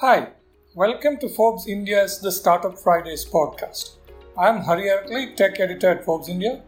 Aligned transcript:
Hi, 0.00 0.28
welcome 0.74 1.16
to 1.20 1.28
Forbes 1.30 1.66
India's 1.66 2.18
The 2.18 2.30
Startup 2.30 2.78
Fridays 2.78 3.24
podcast. 3.24 3.92
I'm 4.38 4.60
Hari 4.60 4.90
Arakali, 4.90 5.34
tech 5.34 5.58
editor 5.58 5.88
at 5.88 6.04
Forbes 6.04 6.28
India, 6.28 6.60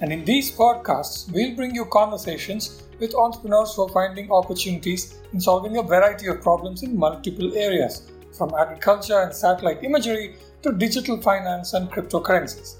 and 0.00 0.10
in 0.10 0.24
these 0.24 0.50
podcasts, 0.50 1.30
we'll 1.30 1.54
bring 1.54 1.74
you 1.74 1.84
conversations 1.84 2.82
with 2.98 3.14
entrepreneurs 3.14 3.74
who 3.74 3.82
are 3.82 3.90
finding 3.90 4.32
opportunities 4.32 5.18
in 5.34 5.42
solving 5.42 5.76
a 5.76 5.82
variety 5.82 6.28
of 6.28 6.40
problems 6.40 6.82
in 6.82 6.96
multiple 6.96 7.54
areas, 7.54 8.10
from 8.32 8.54
agriculture 8.54 9.20
and 9.20 9.34
satellite 9.34 9.84
imagery 9.84 10.36
to 10.62 10.72
digital 10.72 11.20
finance 11.20 11.74
and 11.74 11.90
cryptocurrencies. 11.90 12.76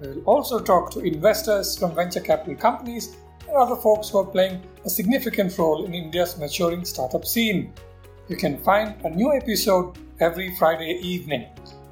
We'll 0.00 0.24
also 0.24 0.58
talk 0.58 0.90
to 0.92 1.00
investors 1.00 1.76
from 1.76 1.94
venture 1.94 2.20
capital 2.20 2.54
companies 2.54 3.14
and 3.46 3.58
other 3.58 3.76
folks 3.76 4.08
who 4.08 4.20
are 4.20 4.26
playing 4.26 4.62
a 4.86 4.88
significant 4.88 5.58
role 5.58 5.84
in 5.84 5.92
India's 5.92 6.38
maturing 6.38 6.86
startup 6.86 7.26
scene. 7.26 7.74
You 8.26 8.36
can 8.36 8.56
find 8.64 8.94
a 9.04 9.10
new 9.10 9.34
episode 9.34 9.98
every 10.18 10.56
Friday 10.56 10.98
evening. 11.02 11.46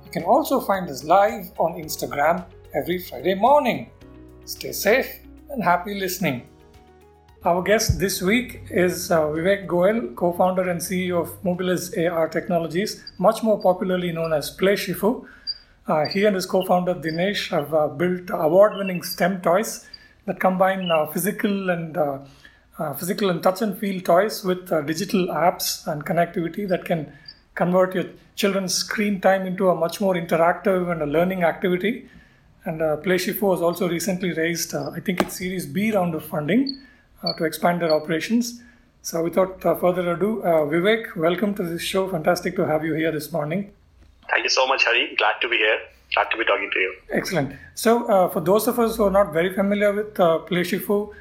You 0.06 0.10
can 0.10 0.22
also 0.22 0.60
find 0.60 0.88
us 0.88 1.04
live 1.04 1.50
on 1.58 1.74
Instagram 1.74 2.46
every 2.74 3.00
Friday 3.00 3.34
morning. 3.34 3.90
Stay 4.46 4.72
safe 4.72 5.18
and 5.50 5.62
happy 5.62 5.94
listening. 5.94 6.48
Our 7.44 7.62
guest 7.62 7.98
this 7.98 8.22
week 8.22 8.62
is 8.70 9.10
uh, 9.10 9.24
Vivek 9.24 9.66
Goel, 9.66 10.14
co 10.14 10.32
founder 10.32 10.70
and 10.70 10.80
CEO 10.80 11.20
of 11.20 11.28
Mobilis 11.42 11.92
AR 12.10 12.28
Technologies, 12.28 13.04
much 13.18 13.42
more 13.42 13.60
popularly 13.60 14.10
known 14.10 14.32
as 14.32 14.56
PlayShifu. 14.56 15.26
Uh, 15.86 16.06
he 16.06 16.24
and 16.24 16.34
his 16.34 16.46
co 16.46 16.64
founder 16.64 16.94
Dinesh 16.94 17.50
have 17.50 17.74
uh, 17.74 17.88
built 17.88 18.30
award 18.30 18.78
winning 18.78 19.02
STEM 19.02 19.42
toys 19.42 19.86
that 20.24 20.40
combine 20.40 20.90
uh, 20.90 21.04
physical 21.08 21.68
and 21.68 21.94
uh, 22.82 22.92
physical 22.94 23.30
and 23.30 23.42
touch 23.42 23.62
and 23.62 23.78
feel 23.78 24.00
toys 24.00 24.44
with 24.44 24.72
uh, 24.72 24.80
digital 24.92 25.26
apps 25.28 25.86
and 25.90 26.04
connectivity 26.04 26.66
that 26.68 26.84
can 26.84 27.12
convert 27.54 27.94
your 27.94 28.06
children's 28.34 28.74
screen 28.74 29.20
time 29.20 29.46
into 29.46 29.68
a 29.68 29.74
much 29.74 30.00
more 30.00 30.14
interactive 30.14 30.90
and 30.90 31.02
a 31.02 31.06
learning 31.06 31.44
activity. 31.44 32.08
And 32.64 32.80
uh, 32.80 32.96
PlayShifu 33.04 33.52
has 33.52 33.60
also 33.60 33.88
recently 33.88 34.32
raised, 34.32 34.74
uh, 34.74 34.90
I 34.90 35.00
think 35.00 35.20
it's 35.22 35.36
Series 35.36 35.66
B 35.66 35.92
round 35.92 36.14
of 36.14 36.24
funding 36.24 36.80
uh, 37.22 37.32
to 37.34 37.44
expand 37.44 37.82
their 37.82 37.92
operations. 37.92 38.62
So, 39.02 39.22
without 39.24 39.64
uh, 39.66 39.74
further 39.74 40.12
ado, 40.12 40.42
uh, 40.42 40.64
Vivek, 40.72 41.16
welcome 41.16 41.54
to 41.56 41.64
this 41.64 41.82
show. 41.82 42.08
Fantastic 42.08 42.54
to 42.56 42.66
have 42.66 42.84
you 42.84 42.94
here 42.94 43.10
this 43.10 43.32
morning. 43.32 43.72
Thank 44.30 44.44
you 44.44 44.50
so 44.50 44.66
much, 44.66 44.84
Hari. 44.84 45.16
Glad 45.18 45.34
to 45.40 45.48
be 45.48 45.56
here. 45.56 45.78
Glad 46.14 46.30
to 46.30 46.36
be 46.36 46.44
talking 46.44 46.70
to 46.72 46.78
you. 46.78 46.94
Excellent. 47.10 47.56
So, 47.74 48.06
uh, 48.06 48.28
for 48.28 48.40
those 48.40 48.68
of 48.68 48.78
us 48.78 48.96
who 48.96 49.04
are 49.04 49.10
not 49.10 49.32
very 49.32 49.52
familiar 49.52 49.92
with 49.92 50.20
uh, 50.20 50.38
PlayShifu, 50.48 51.12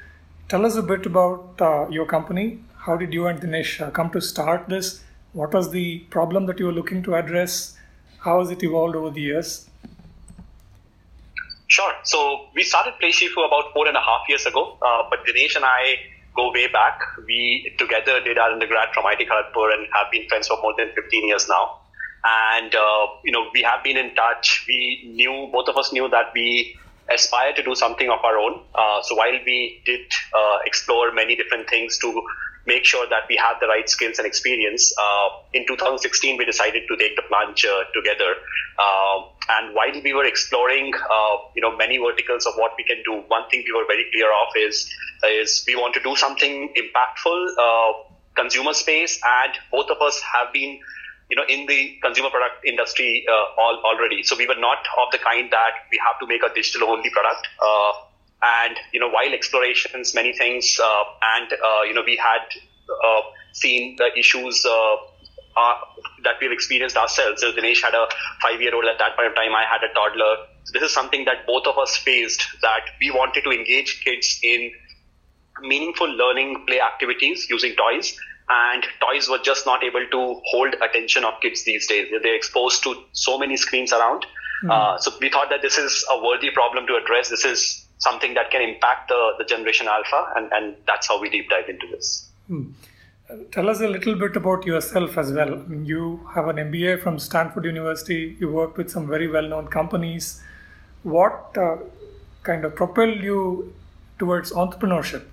tell 0.52 0.66
us 0.66 0.76
a 0.76 0.82
bit 0.82 1.06
about 1.06 1.62
uh, 1.62 1.88
your 1.88 2.04
company. 2.04 2.62
How 2.76 2.94
did 2.94 3.14
you 3.14 3.26
and 3.26 3.40
Dinesh 3.40 3.80
uh, 3.80 3.90
come 3.90 4.10
to 4.10 4.20
start 4.20 4.68
this? 4.68 5.02
What 5.32 5.54
was 5.54 5.70
the 5.70 6.00
problem 6.16 6.44
that 6.44 6.58
you 6.58 6.66
were 6.66 6.76
looking 6.80 7.02
to 7.04 7.14
address? 7.14 7.74
How 8.18 8.40
has 8.40 8.50
it 8.50 8.62
evolved 8.62 8.94
over 8.94 9.08
the 9.08 9.22
years? 9.22 9.70
Sure. 11.68 11.94
So 12.04 12.48
we 12.54 12.64
started 12.64 12.92
PlayShifu 13.02 13.46
about 13.46 13.72
four 13.72 13.88
and 13.88 13.96
a 13.96 14.00
half 14.00 14.28
years 14.28 14.44
ago, 14.44 14.76
uh, 14.82 15.04
but 15.08 15.24
Dinesh 15.24 15.56
and 15.56 15.64
I 15.64 15.94
go 16.36 16.52
way 16.52 16.66
back. 16.66 17.00
We 17.26 17.74
together 17.78 18.20
did 18.22 18.36
our 18.36 18.52
undergrad 18.52 18.90
from 18.92 19.04
IT 19.06 19.26
Kharagpur 19.26 19.72
and 19.72 19.88
have 19.94 20.12
been 20.12 20.28
friends 20.28 20.48
for 20.48 20.60
more 20.60 20.74
than 20.76 20.90
15 20.94 21.28
years 21.28 21.48
now. 21.48 21.78
And, 22.24 22.74
uh, 22.74 23.06
you 23.24 23.32
know, 23.32 23.46
we 23.54 23.62
have 23.62 23.82
been 23.82 23.96
in 23.96 24.14
touch. 24.14 24.66
We 24.68 25.14
knew, 25.14 25.48
both 25.50 25.68
of 25.68 25.78
us 25.78 25.94
knew 25.94 26.10
that 26.10 26.26
we 26.34 26.76
aspire 27.10 27.52
to 27.54 27.62
do 27.62 27.74
something 27.74 28.10
of 28.10 28.18
our 28.24 28.38
own. 28.38 28.60
Uh, 28.74 29.02
so 29.02 29.14
while 29.14 29.38
we 29.46 29.82
did 29.84 30.00
uh, 30.34 30.58
explore 30.64 31.12
many 31.12 31.36
different 31.36 31.68
things 31.68 31.98
to 31.98 32.22
make 32.66 32.84
sure 32.84 33.06
that 33.08 33.22
we 33.28 33.36
have 33.36 33.56
the 33.60 33.66
right 33.66 33.88
skills 33.88 34.18
and 34.18 34.26
experience, 34.26 34.92
uh, 35.00 35.28
in 35.52 35.66
2016 35.66 36.36
we 36.38 36.44
decided 36.44 36.82
to 36.88 36.96
take 36.96 37.16
the 37.16 37.22
plunge 37.28 37.64
uh, 37.64 37.84
together. 37.94 38.34
Uh, 38.78 39.22
and 39.58 39.74
while 39.74 39.92
we 40.02 40.12
were 40.12 40.24
exploring, 40.24 40.92
uh, 40.94 41.36
you 41.56 41.62
know, 41.62 41.76
many 41.76 41.98
verticals 41.98 42.46
of 42.46 42.54
what 42.54 42.72
we 42.78 42.84
can 42.84 43.02
do, 43.04 43.22
one 43.28 43.48
thing 43.50 43.64
we 43.66 43.72
were 43.72 43.86
very 43.86 44.06
clear 44.12 44.30
of 44.30 44.48
is 44.56 44.88
is 45.24 45.64
we 45.68 45.76
want 45.76 45.94
to 45.94 46.00
do 46.02 46.16
something 46.16 46.72
impactful, 46.74 47.46
consumer 48.34 48.72
space, 48.72 49.20
and 49.24 49.52
both 49.70 49.88
of 49.88 50.02
us 50.02 50.20
have 50.20 50.52
been 50.52 50.80
you 51.32 51.36
know, 51.36 51.44
in 51.48 51.64
the 51.64 51.96
consumer 52.02 52.28
product 52.28 52.62
industry 52.66 53.24
uh, 53.26 53.58
all, 53.58 53.80
already. 53.86 54.22
So 54.22 54.36
we 54.36 54.46
were 54.46 54.60
not 54.60 54.84
of 55.00 55.08
the 55.12 55.18
kind 55.18 55.50
that 55.50 55.88
we 55.90 55.98
have 56.04 56.20
to 56.20 56.26
make 56.26 56.42
a 56.42 56.52
digital 56.52 56.90
only 56.90 57.08
product. 57.08 57.48
Uh, 57.58 57.92
and, 58.42 58.76
you 58.92 59.00
know, 59.00 59.08
while 59.08 59.32
explorations, 59.32 60.14
many 60.14 60.34
things, 60.34 60.78
uh, 60.78 61.04
and, 61.40 61.50
uh, 61.54 61.82
you 61.88 61.94
know, 61.94 62.02
we 62.04 62.20
had 62.22 62.44
uh, 63.02 63.22
seen 63.52 63.96
the 63.96 64.10
issues 64.14 64.66
uh, 64.66 64.96
that 66.22 66.36
we've 66.42 66.52
experienced 66.52 66.98
ourselves. 66.98 67.40
So 67.40 67.50
Dinesh 67.50 67.80
had 67.80 67.94
a 67.94 68.08
five 68.42 68.60
year 68.60 68.74
old 68.74 68.84
at 68.84 68.98
that 68.98 69.16
point 69.16 69.28
of 69.28 69.34
time. 69.34 69.54
I 69.54 69.64
had 69.64 69.80
a 69.88 69.94
toddler. 69.94 70.36
So 70.64 70.78
this 70.78 70.82
is 70.82 70.92
something 70.92 71.24
that 71.24 71.46
both 71.46 71.66
of 71.66 71.78
us 71.78 71.96
faced 71.96 72.44
that 72.60 72.92
we 73.00 73.10
wanted 73.10 73.44
to 73.44 73.52
engage 73.52 74.02
kids 74.04 74.38
in 74.42 74.70
meaningful 75.62 76.10
learning 76.12 76.66
play 76.66 76.80
activities 76.82 77.46
using 77.48 77.74
toys 77.74 78.18
and 78.48 78.84
toys 79.00 79.28
were 79.28 79.38
just 79.38 79.66
not 79.66 79.82
able 79.82 80.06
to 80.10 80.40
hold 80.46 80.74
attention 80.74 81.24
of 81.24 81.34
kids 81.40 81.64
these 81.64 81.86
days. 81.86 82.08
They're 82.22 82.34
exposed 82.34 82.82
to 82.84 82.94
so 83.12 83.38
many 83.38 83.56
screens 83.56 83.92
around. 83.92 84.26
Mm. 84.64 84.70
Uh, 84.70 84.98
so 84.98 85.12
we 85.20 85.30
thought 85.30 85.48
that 85.50 85.62
this 85.62 85.78
is 85.78 86.04
a 86.10 86.22
worthy 86.22 86.50
problem 86.50 86.86
to 86.86 86.96
address. 86.96 87.28
This 87.28 87.44
is 87.44 87.86
something 87.98 88.34
that 88.34 88.50
can 88.50 88.62
impact 88.62 89.08
the, 89.08 89.32
the 89.38 89.44
generation 89.44 89.86
alpha, 89.88 90.32
and, 90.36 90.50
and 90.52 90.76
that's 90.86 91.08
how 91.08 91.20
we 91.20 91.30
deep 91.30 91.48
dive 91.48 91.68
into 91.68 91.86
this. 91.90 92.28
Mm. 92.50 92.72
Tell 93.50 93.70
us 93.70 93.80
a 93.80 93.88
little 93.88 94.14
bit 94.14 94.36
about 94.36 94.66
yourself 94.66 95.16
as 95.16 95.32
well. 95.32 95.64
You 95.70 96.28
have 96.34 96.48
an 96.48 96.56
MBA 96.56 97.02
from 97.02 97.18
Stanford 97.18 97.64
University. 97.64 98.36
You 98.38 98.50
worked 98.52 98.76
with 98.76 98.90
some 98.90 99.06
very 99.06 99.28
well-known 99.28 99.68
companies. 99.68 100.42
What 101.02 101.56
uh, 101.56 101.76
kind 102.42 102.64
of 102.64 102.74
propelled 102.74 103.22
you 103.22 103.72
towards 104.18 104.52
entrepreneurship? 104.52 105.24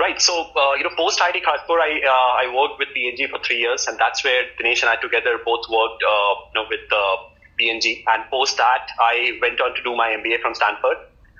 Right. 0.00 0.18
So, 0.18 0.32
uh, 0.56 0.72
you 0.78 0.84
know, 0.84 0.90
post 0.96 1.20
IT 1.22 1.44
Kharagpur, 1.44 1.78
I 1.78 2.00
uh, 2.08 2.32
I 2.42 2.54
worked 2.56 2.78
with 2.78 2.88
P&G 2.94 3.26
for 3.26 3.38
three 3.40 3.58
years, 3.58 3.86
and 3.86 3.98
that's 3.98 4.24
where 4.24 4.44
Dinesh 4.58 4.80
and 4.80 4.88
I 4.88 4.96
together 4.96 5.36
both 5.44 5.66
worked, 5.68 6.02
uh, 6.02 6.34
you 6.48 6.54
know, 6.54 6.66
with 6.70 6.90
uh, 6.90 7.16
P&G. 7.58 8.06
Post 8.30 8.56
that, 8.56 8.88
I 8.98 9.38
went 9.42 9.60
on 9.60 9.74
to 9.74 9.82
do 9.82 9.94
my 9.94 10.08
MBA 10.16 10.40
from 10.40 10.54
Stanford. 10.54 10.96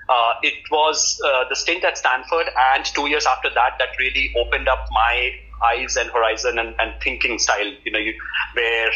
Uh, 0.07 0.33
it 0.43 0.53
was 0.69 1.19
uh, 1.25 1.49
the 1.49 1.55
stint 1.55 1.83
at 1.83 1.97
Stanford, 1.97 2.51
and 2.55 2.85
two 2.85 3.09
years 3.09 3.25
after 3.25 3.49
that, 3.49 3.79
that 3.79 3.97
really 3.97 4.31
opened 4.37 4.67
up 4.67 4.85
my 4.91 5.31
eyes 5.65 5.95
and 5.95 6.11
horizon 6.11 6.59
and, 6.59 6.75
and 6.77 6.93
thinking 7.01 7.39
style. 7.39 7.73
You 7.83 7.91
know, 7.93 7.97
you, 7.99 8.13
where 8.53 8.91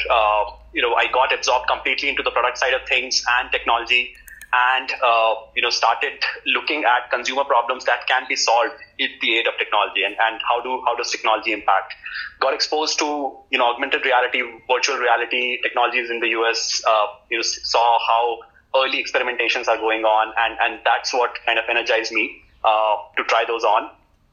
you 0.74 0.84
know 0.84 0.94
I 0.94 1.08
got 1.12 1.34
absorbed 1.34 1.68
completely 1.68 2.10
into 2.10 2.22
the 2.22 2.30
product 2.30 2.60
side 2.60 2.76
of 2.76 2.88
things 2.88 3.24
and 3.40 3.52
technology 3.52 4.14
and 4.56 4.92
uh, 5.04 5.36
you 5.56 5.62
know 5.62 5.70
started 5.70 6.14
looking 6.46 6.84
at 6.86 7.10
consumer 7.12 7.44
problems 7.44 7.86
that 7.86 8.08
can 8.08 8.24
be 8.30 8.36
solved 8.36 8.74
with 9.00 9.12
the 9.22 9.38
aid 9.38 9.48
of 9.48 9.54
technology 9.58 10.04
and, 10.04 10.16
and 10.28 10.42
how 10.50 10.62
do 10.62 10.82
how 10.86 10.96
does 10.96 11.12
technology 11.12 11.52
impact 11.52 11.94
got 12.40 12.54
exposed 12.54 12.98
to 13.00 13.08
you 13.52 13.58
know 13.58 13.68
augmented 13.74 14.06
reality 14.06 14.44
virtual 14.72 14.98
reality 14.98 15.60
technologies 15.62 16.10
in 16.10 16.20
the 16.20 16.30
US 16.40 16.82
uh, 16.88 17.08
you 17.30 17.38
know 17.38 17.44
saw 17.44 18.00
how 18.08 18.40
early 18.82 19.04
experimentations 19.04 19.68
are 19.68 19.78
going 19.78 20.04
on 20.04 20.34
and 20.38 20.58
and 20.62 20.82
that's 20.86 21.14
what 21.14 21.38
kind 21.46 21.60
of 21.60 21.66
energized 21.70 22.12
me 22.12 22.26
uh, 22.64 22.96
to 23.18 23.24
try 23.26 23.44
those 23.48 23.64
on 23.64 23.90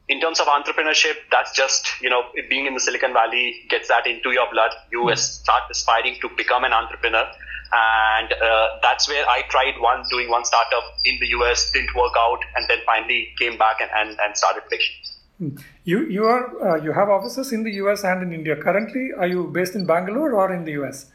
in 0.09 0.19
terms 0.19 0.39
of 0.41 0.47
entrepreneurship, 0.47 1.15
that's 1.31 1.55
just, 1.55 1.87
you 2.01 2.09
know, 2.09 2.23
being 2.49 2.65
in 2.65 2.73
the 2.73 2.79
Silicon 2.79 3.13
Valley 3.13 3.63
gets 3.69 3.87
that 3.87 4.05
into 4.05 4.31
your 4.31 4.51
blood. 4.51 4.71
You 4.91 5.03
mm. 5.03 5.17
start 5.17 5.63
aspiring 5.71 6.17
to 6.21 6.29
become 6.35 6.65
an 6.65 6.73
entrepreneur 6.73 7.25
and 7.73 8.33
uh, 8.33 8.67
that's 8.81 9.07
where 9.07 9.27
I 9.27 9.41
tried 9.49 9.79
one 9.79 10.03
doing 10.09 10.29
one 10.29 10.45
startup 10.45 10.83
in 11.05 11.17
the 11.19 11.27
US, 11.39 11.71
didn't 11.71 11.95
work 11.95 12.13
out, 12.17 12.39
and 12.55 12.67
then 12.67 12.79
finally 12.85 13.33
came 13.39 13.57
back 13.57 13.81
and, 13.81 13.89
and, 13.95 14.19
and 14.19 14.37
started 14.37 14.63
Fiction. 14.69 14.95
Hmm. 15.39 15.55
You 15.83 16.07
you 16.07 16.25
are 16.25 16.43
uh, 16.67 16.83
you 16.83 16.91
have 16.93 17.09
offices 17.09 17.51
in 17.51 17.63
the 17.63 17.71
US 17.83 18.03
and 18.03 18.21
in 18.21 18.33
India. 18.33 18.55
Currently, 18.55 19.09
are 19.17 19.27
you 19.27 19.47
based 19.47 19.75
in 19.75 19.85
Bangalore 19.85 20.33
or 20.33 20.53
in 20.53 20.63
the 20.65 20.73
US? 20.83 21.11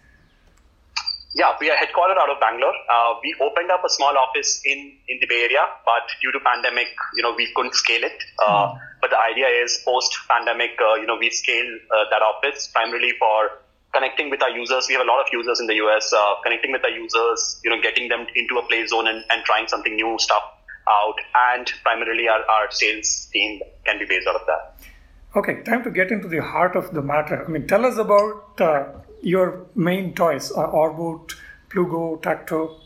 Yeah, 1.34 1.54
we 1.60 1.70
are 1.70 1.76
headquartered 1.76 2.18
out 2.18 2.30
of 2.30 2.40
Bangalore. 2.40 2.74
Uh, 2.90 3.14
we 3.22 3.34
opened 3.40 3.70
up 3.70 3.84
a 3.84 3.88
small 3.88 4.16
office 4.16 4.60
in, 4.64 4.96
in 5.08 5.18
the 5.20 5.26
Bay 5.26 5.42
Area, 5.44 5.60
but 5.84 6.02
due 6.20 6.32
to 6.32 6.40
pandemic, 6.40 6.88
you 7.14 7.22
know, 7.22 7.34
we 7.36 7.52
couldn't 7.54 7.74
scale 7.74 8.02
it. 8.02 8.24
Uh, 8.40 8.72
mm. 8.72 8.80
But 9.00 9.10
the 9.10 9.18
idea 9.18 9.46
is 9.46 9.80
post 9.84 10.18
pandemic, 10.26 10.70
uh, 10.80 10.94
you 10.94 11.06
know, 11.06 11.16
we 11.16 11.30
scale 11.30 11.78
uh, 11.94 12.04
that 12.10 12.22
office 12.22 12.66
primarily 12.68 13.12
for 13.20 13.60
connecting 13.98 14.30
with 14.30 14.42
our 14.42 14.50
users. 14.50 14.86
We 14.88 14.94
have 14.94 15.02
a 15.02 15.10
lot 15.10 15.20
of 15.20 15.26
users 15.32 15.60
in 15.60 15.66
the 15.66 15.74
US, 15.84 16.12
uh, 16.12 16.34
connecting 16.42 16.72
with 16.72 16.84
our 16.84 16.90
users, 16.90 17.60
you 17.64 17.70
know, 17.70 17.80
getting 17.82 18.08
them 18.08 18.26
into 18.34 18.58
a 18.58 18.62
play 18.66 18.86
zone 18.86 19.08
and, 19.08 19.24
and 19.30 19.44
trying 19.44 19.66
something 19.66 19.94
new 19.94 20.16
stuff 20.18 20.42
out. 20.88 21.16
And 21.34 21.70
primarily 21.82 22.28
our, 22.28 22.42
our 22.48 22.70
sales 22.70 23.28
team 23.32 23.60
can 23.84 23.98
be 23.98 24.06
based 24.06 24.28
out 24.28 24.36
of 24.36 24.46
that. 24.46 24.74
Okay, 25.36 25.62
time 25.62 25.82
to 25.84 25.90
get 25.90 26.10
into 26.10 26.28
the 26.28 26.42
heart 26.42 26.76
of 26.76 26.92
the 26.94 27.02
matter. 27.02 27.44
I 27.44 27.48
mean, 27.48 27.66
tell 27.66 27.84
us 27.84 27.98
about 27.98 28.60
uh, 28.60 28.86
your 29.22 29.66
main 29.74 30.14
toys, 30.14 30.52
uh, 30.52 30.68
Orboot, 30.68 31.34
Plugo, 31.68 32.20
Tacto. 32.22 32.80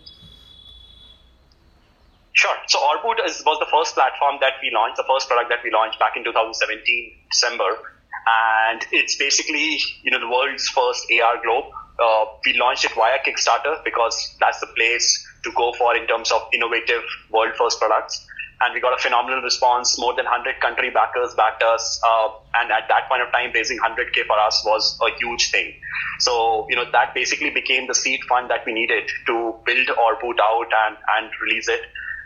Sure. 2.32 2.56
So 2.67 2.79
Orboot 2.79 3.25
is, 3.26 3.43
was 3.44 3.59
the 3.61 3.70
first 3.70 3.94
platform 3.94 4.38
that 4.41 4.55
we 4.62 4.70
launched, 4.75 4.97
the 4.97 5.05
first 5.06 5.29
product 5.29 5.50
that 5.50 5.61
we 5.62 5.70
launched 5.70 5.99
back 5.99 6.17
in 6.17 6.25
2017, 6.25 7.12
December 7.31 7.91
and 8.26 8.84
it's 8.92 9.16
basically 9.16 9.78
you 10.02 10.10
know 10.10 10.20
the 10.20 10.28
world's 10.28 10.69
first 10.69 11.06
AR 11.10 11.42
globe. 11.42 11.64
Uh, 12.02 12.24
we 12.44 12.58
launched 12.58 12.84
it 12.84 12.92
via 12.94 13.19
Kickstarter 13.24 13.82
because 13.84 14.34
that's 14.40 14.60
the 14.60 14.66
place 14.69 15.06
to 15.44 15.52
go 15.52 15.72
for 15.72 15.94
in 15.96 16.06
terms 16.06 16.32
of 16.32 16.42
innovative 16.52 17.02
world 17.30 17.52
first 17.56 17.78
products. 17.78 18.26
And 18.60 18.74
we 18.74 18.80
got 18.80 18.96
a 18.96 19.02
phenomenal 19.02 19.42
response. 19.42 19.98
More 19.98 20.14
than 20.14 20.24
100 20.24 20.60
country 20.60 20.90
backers 20.90 21.34
backed 21.34 21.64
us. 21.64 22.00
Uh, 22.06 22.28
and 22.54 22.70
at 22.70 22.86
that 22.88 23.08
point 23.08 23.20
of 23.20 23.32
time, 23.32 23.50
raising 23.52 23.78
100K 23.78 24.25
for 24.26 24.38
us 24.38 24.62
was 24.64 24.98
a 25.02 25.10
huge 25.18 25.50
thing. 25.50 25.75
So, 26.20 26.66
you 26.70 26.76
know, 26.76 26.84
that 26.92 27.12
basically 27.12 27.50
became 27.50 27.88
the 27.88 27.94
seed 27.94 28.20
fund 28.28 28.50
that 28.50 28.64
we 28.64 28.72
needed 28.72 29.10
to 29.26 29.54
build 29.66 29.88
Orboot 29.88 30.38
out 30.40 30.70
and, 30.86 30.96
and 31.16 31.30
release 31.42 31.68
it. 31.68 31.80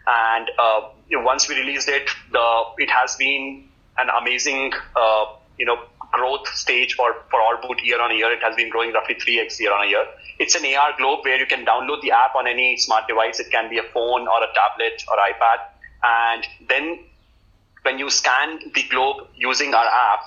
And 0.06 0.50
uh, 0.58 0.80
you 1.08 1.18
know, 1.18 1.24
once 1.24 1.48
we 1.48 1.56
released 1.56 1.88
it, 1.88 2.08
the 2.32 2.62
it 2.78 2.90
has 2.90 3.16
been 3.16 3.68
an 3.98 4.08
amazing, 4.20 4.72
uh, 4.94 5.24
you 5.58 5.66
know, 5.66 5.78
growth 6.12 6.46
stage 6.48 6.94
for, 6.94 7.14
for 7.30 7.40
Orboot 7.40 7.82
year 7.84 8.00
on 8.00 8.16
year. 8.16 8.32
It 8.32 8.42
has 8.42 8.56
been 8.56 8.70
growing 8.70 8.92
roughly 8.92 9.14
3x 9.14 9.58
year 9.60 9.72
on 9.72 9.88
year. 9.88 10.04
It's 10.38 10.54
an 10.54 10.64
AR 10.64 10.92
globe 10.98 11.20
where 11.24 11.38
you 11.38 11.46
can 11.46 11.64
download 11.64 12.02
the 12.02 12.12
app 12.12 12.34
on 12.34 12.46
any 12.46 12.76
smart 12.76 13.08
device. 13.08 13.40
It 13.40 13.50
can 13.50 13.70
be 13.70 13.78
a 13.78 13.82
phone 13.82 14.28
or 14.28 14.42
a 14.42 14.48
tablet 14.54 15.02
or 15.10 15.16
iPad. 15.16 15.58
And 16.02 16.46
then 16.68 16.98
when 17.82 17.98
you 17.98 18.10
scan 18.10 18.58
the 18.74 18.82
globe 18.90 19.28
using 19.34 19.72
our 19.74 19.86
app, 19.86 20.20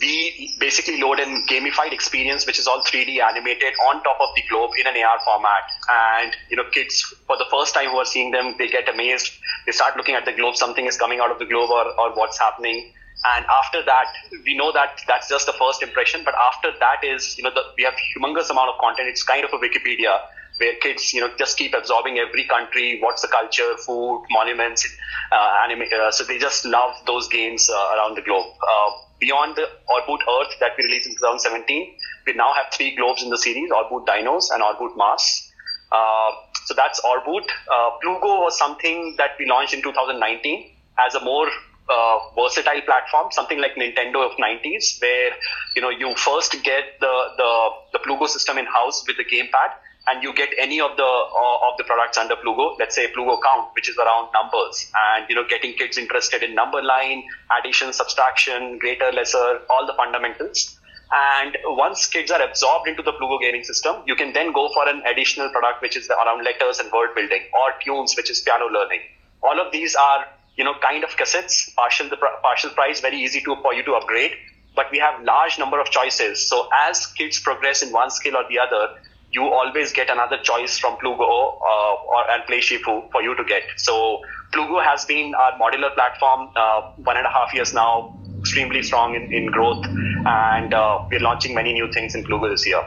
we 0.00 0.54
basically 0.58 1.00
load 1.00 1.20
in 1.20 1.46
gamified 1.46 1.92
experience, 1.92 2.46
which 2.46 2.58
is 2.58 2.66
all 2.66 2.82
3D 2.82 3.20
animated 3.22 3.74
on 3.88 4.02
top 4.02 4.18
of 4.20 4.28
the 4.34 4.42
globe 4.50 4.72
in 4.78 4.86
an 4.86 4.94
AR 5.02 5.18
format. 5.24 5.62
And, 5.88 6.32
you 6.50 6.56
know, 6.56 6.64
kids 6.72 7.02
for 7.26 7.36
the 7.36 7.46
first 7.50 7.74
time 7.74 7.90
who 7.90 7.96
are 7.96 8.04
seeing 8.04 8.30
them, 8.30 8.54
they 8.58 8.68
get 8.68 8.88
amazed. 8.88 9.30
They 9.66 9.72
start 9.72 9.96
looking 9.96 10.14
at 10.14 10.24
the 10.24 10.32
globe, 10.32 10.56
something 10.56 10.86
is 10.86 10.96
coming 10.96 11.20
out 11.20 11.30
of 11.30 11.38
the 11.38 11.46
globe 11.46 11.70
or, 11.70 11.86
or 11.98 12.14
what's 12.14 12.38
happening. 12.38 12.92
And 13.24 13.46
after 13.46 13.82
that, 13.84 14.06
we 14.44 14.56
know 14.56 14.72
that 14.72 15.00
that's 15.08 15.28
just 15.28 15.46
the 15.46 15.54
first 15.54 15.82
impression. 15.82 16.22
But 16.24 16.34
after 16.34 16.72
that 16.78 17.02
is, 17.02 17.36
you 17.38 17.44
know, 17.44 17.50
the, 17.54 17.62
we 17.76 17.84
have 17.84 17.94
humongous 17.94 18.50
amount 18.50 18.68
of 18.68 18.78
content. 18.78 19.08
It's 19.08 19.22
kind 19.22 19.44
of 19.44 19.50
a 19.52 19.58
Wikipedia 19.58 20.20
where 20.58 20.74
kids, 20.80 21.12
you 21.12 21.20
know, 21.20 21.30
just 21.38 21.56
keep 21.56 21.74
absorbing 21.74 22.18
every 22.18 22.44
country, 22.44 22.98
what's 23.02 23.22
the 23.22 23.28
culture, 23.28 23.76
food, 23.78 24.24
monuments, 24.30 24.86
uh, 25.32 25.64
anime. 25.64 25.82
Uh, 25.82 26.10
so 26.10 26.24
they 26.24 26.38
just 26.38 26.64
love 26.64 26.94
those 27.06 27.28
games 27.28 27.70
uh, 27.70 27.96
around 27.96 28.16
the 28.16 28.22
globe. 28.22 28.46
Uh, 28.62 28.90
beyond 29.18 29.56
the 29.56 29.66
Orboot 29.88 30.20
Earth 30.28 30.54
that 30.60 30.72
we 30.78 30.84
released 30.84 31.08
in 31.08 31.14
2017, 31.14 31.96
we 32.26 32.32
now 32.34 32.52
have 32.52 32.66
three 32.72 32.94
globes 32.94 33.22
in 33.22 33.30
the 33.30 33.38
series: 33.38 33.70
Orboot 33.70 34.06
Dinos 34.06 34.50
and 34.52 34.62
Orboot 34.62 34.96
Mars. 34.96 35.50
Uh, 35.90 36.30
so 36.66 36.74
that's 36.74 37.00
Orboot. 37.00 37.46
Uh, 37.70 37.90
Plugo 38.02 38.40
was 38.42 38.58
something 38.58 39.14
that 39.18 39.32
we 39.38 39.46
launched 39.46 39.74
in 39.74 39.82
2019 39.82 40.70
as 40.98 41.14
a 41.14 41.24
more 41.24 41.48
uh, 41.88 42.18
versatile 42.34 42.80
platform, 42.82 43.28
something 43.30 43.60
like 43.60 43.74
Nintendo 43.74 44.24
of 44.24 44.32
90s, 44.38 45.00
where 45.00 45.32
you 45.76 45.82
know 45.82 45.90
you 45.90 46.14
first 46.16 46.52
get 46.62 47.00
the 47.00 47.14
the, 47.36 47.68
the 47.92 47.98
Plugo 47.98 48.28
system 48.28 48.58
in 48.58 48.66
house 48.66 49.04
with 49.06 49.16
the 49.16 49.24
gamepad, 49.24 49.72
and 50.06 50.22
you 50.22 50.32
get 50.34 50.50
any 50.58 50.80
of 50.80 50.96
the 50.96 51.02
uh, 51.02 51.68
of 51.68 51.76
the 51.78 51.84
products 51.84 52.18
under 52.18 52.36
Plugo. 52.36 52.78
Let's 52.78 52.94
say 52.94 53.10
Plugo 53.12 53.38
Count, 53.42 53.68
which 53.74 53.88
is 53.88 53.96
around 53.98 54.30
numbers, 54.32 54.90
and 54.96 55.26
you 55.28 55.34
know 55.34 55.44
getting 55.48 55.74
kids 55.74 55.98
interested 55.98 56.42
in 56.42 56.54
number 56.54 56.82
line, 56.82 57.24
addition, 57.58 57.92
subtraction, 57.92 58.78
greater, 58.78 59.12
lesser, 59.12 59.60
all 59.68 59.86
the 59.86 59.94
fundamentals. 59.94 60.78
And 61.12 61.56
once 61.64 62.06
kids 62.06 62.30
are 62.30 62.42
absorbed 62.42 62.88
into 62.88 63.02
the 63.02 63.12
Plugo 63.12 63.38
gaming 63.40 63.62
system, 63.62 64.02
you 64.06 64.16
can 64.16 64.32
then 64.32 64.52
go 64.52 64.70
for 64.72 64.88
an 64.88 65.02
additional 65.06 65.48
product, 65.50 65.80
which 65.82 65.96
is 65.96 66.08
around 66.08 66.44
letters 66.44 66.80
and 66.80 66.90
word 66.90 67.14
building, 67.14 67.42
or 67.52 67.72
tunes, 67.84 68.14
which 68.16 68.30
is 68.30 68.40
piano 68.40 68.66
learning. 68.66 69.00
All 69.42 69.60
of 69.60 69.70
these 69.70 69.94
are 69.94 70.24
you 70.56 70.64
know, 70.64 70.74
kind 70.82 71.04
of 71.04 71.10
cassettes, 71.10 71.74
partial 71.74 72.08
the 72.08 72.16
partial 72.42 72.70
price, 72.70 73.00
very 73.00 73.18
easy 73.18 73.40
to 73.42 73.56
for 73.62 73.74
you 73.74 73.82
to 73.84 73.92
upgrade. 73.94 74.32
But 74.76 74.86
we 74.90 74.98
have 74.98 75.22
large 75.22 75.58
number 75.58 75.80
of 75.80 75.86
choices. 75.90 76.48
So 76.48 76.68
as 76.88 77.06
kids 77.06 77.38
progress 77.38 77.82
in 77.82 77.92
one 77.92 78.10
skill 78.10 78.36
or 78.36 78.44
the 78.48 78.58
other, 78.58 78.88
you 79.30 79.42
always 79.42 79.92
get 79.92 80.10
another 80.10 80.38
choice 80.38 80.78
from 80.78 80.96
Plugo 80.96 81.58
uh, 81.60 81.94
or 82.14 82.30
and 82.30 82.44
Play 82.46 82.60
Shifu 82.60 83.10
for 83.10 83.22
you 83.22 83.36
to 83.36 83.44
get. 83.44 83.62
So 83.76 84.20
Plugo 84.52 84.82
has 84.82 85.04
been 85.04 85.34
our 85.34 85.52
modular 85.58 85.92
platform 85.94 86.50
uh, 86.56 86.82
one 86.96 87.16
and 87.16 87.26
a 87.26 87.30
half 87.30 87.52
years 87.52 87.74
now, 87.74 88.16
extremely 88.38 88.82
strong 88.82 89.14
in, 89.16 89.32
in 89.32 89.46
growth, 89.46 89.84
and 90.26 90.72
uh, 90.72 90.98
we're 91.10 91.20
launching 91.20 91.54
many 91.54 91.72
new 91.72 91.90
things 91.92 92.14
in 92.14 92.24
Plugo 92.24 92.48
this 92.48 92.66
year. 92.66 92.82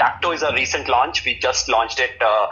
Tacto 0.00 0.34
is 0.34 0.42
a 0.42 0.52
recent 0.54 0.88
launch. 0.88 1.24
We 1.24 1.38
just 1.38 1.68
launched 1.68 2.00
it, 2.00 2.12
uh, 2.22 2.46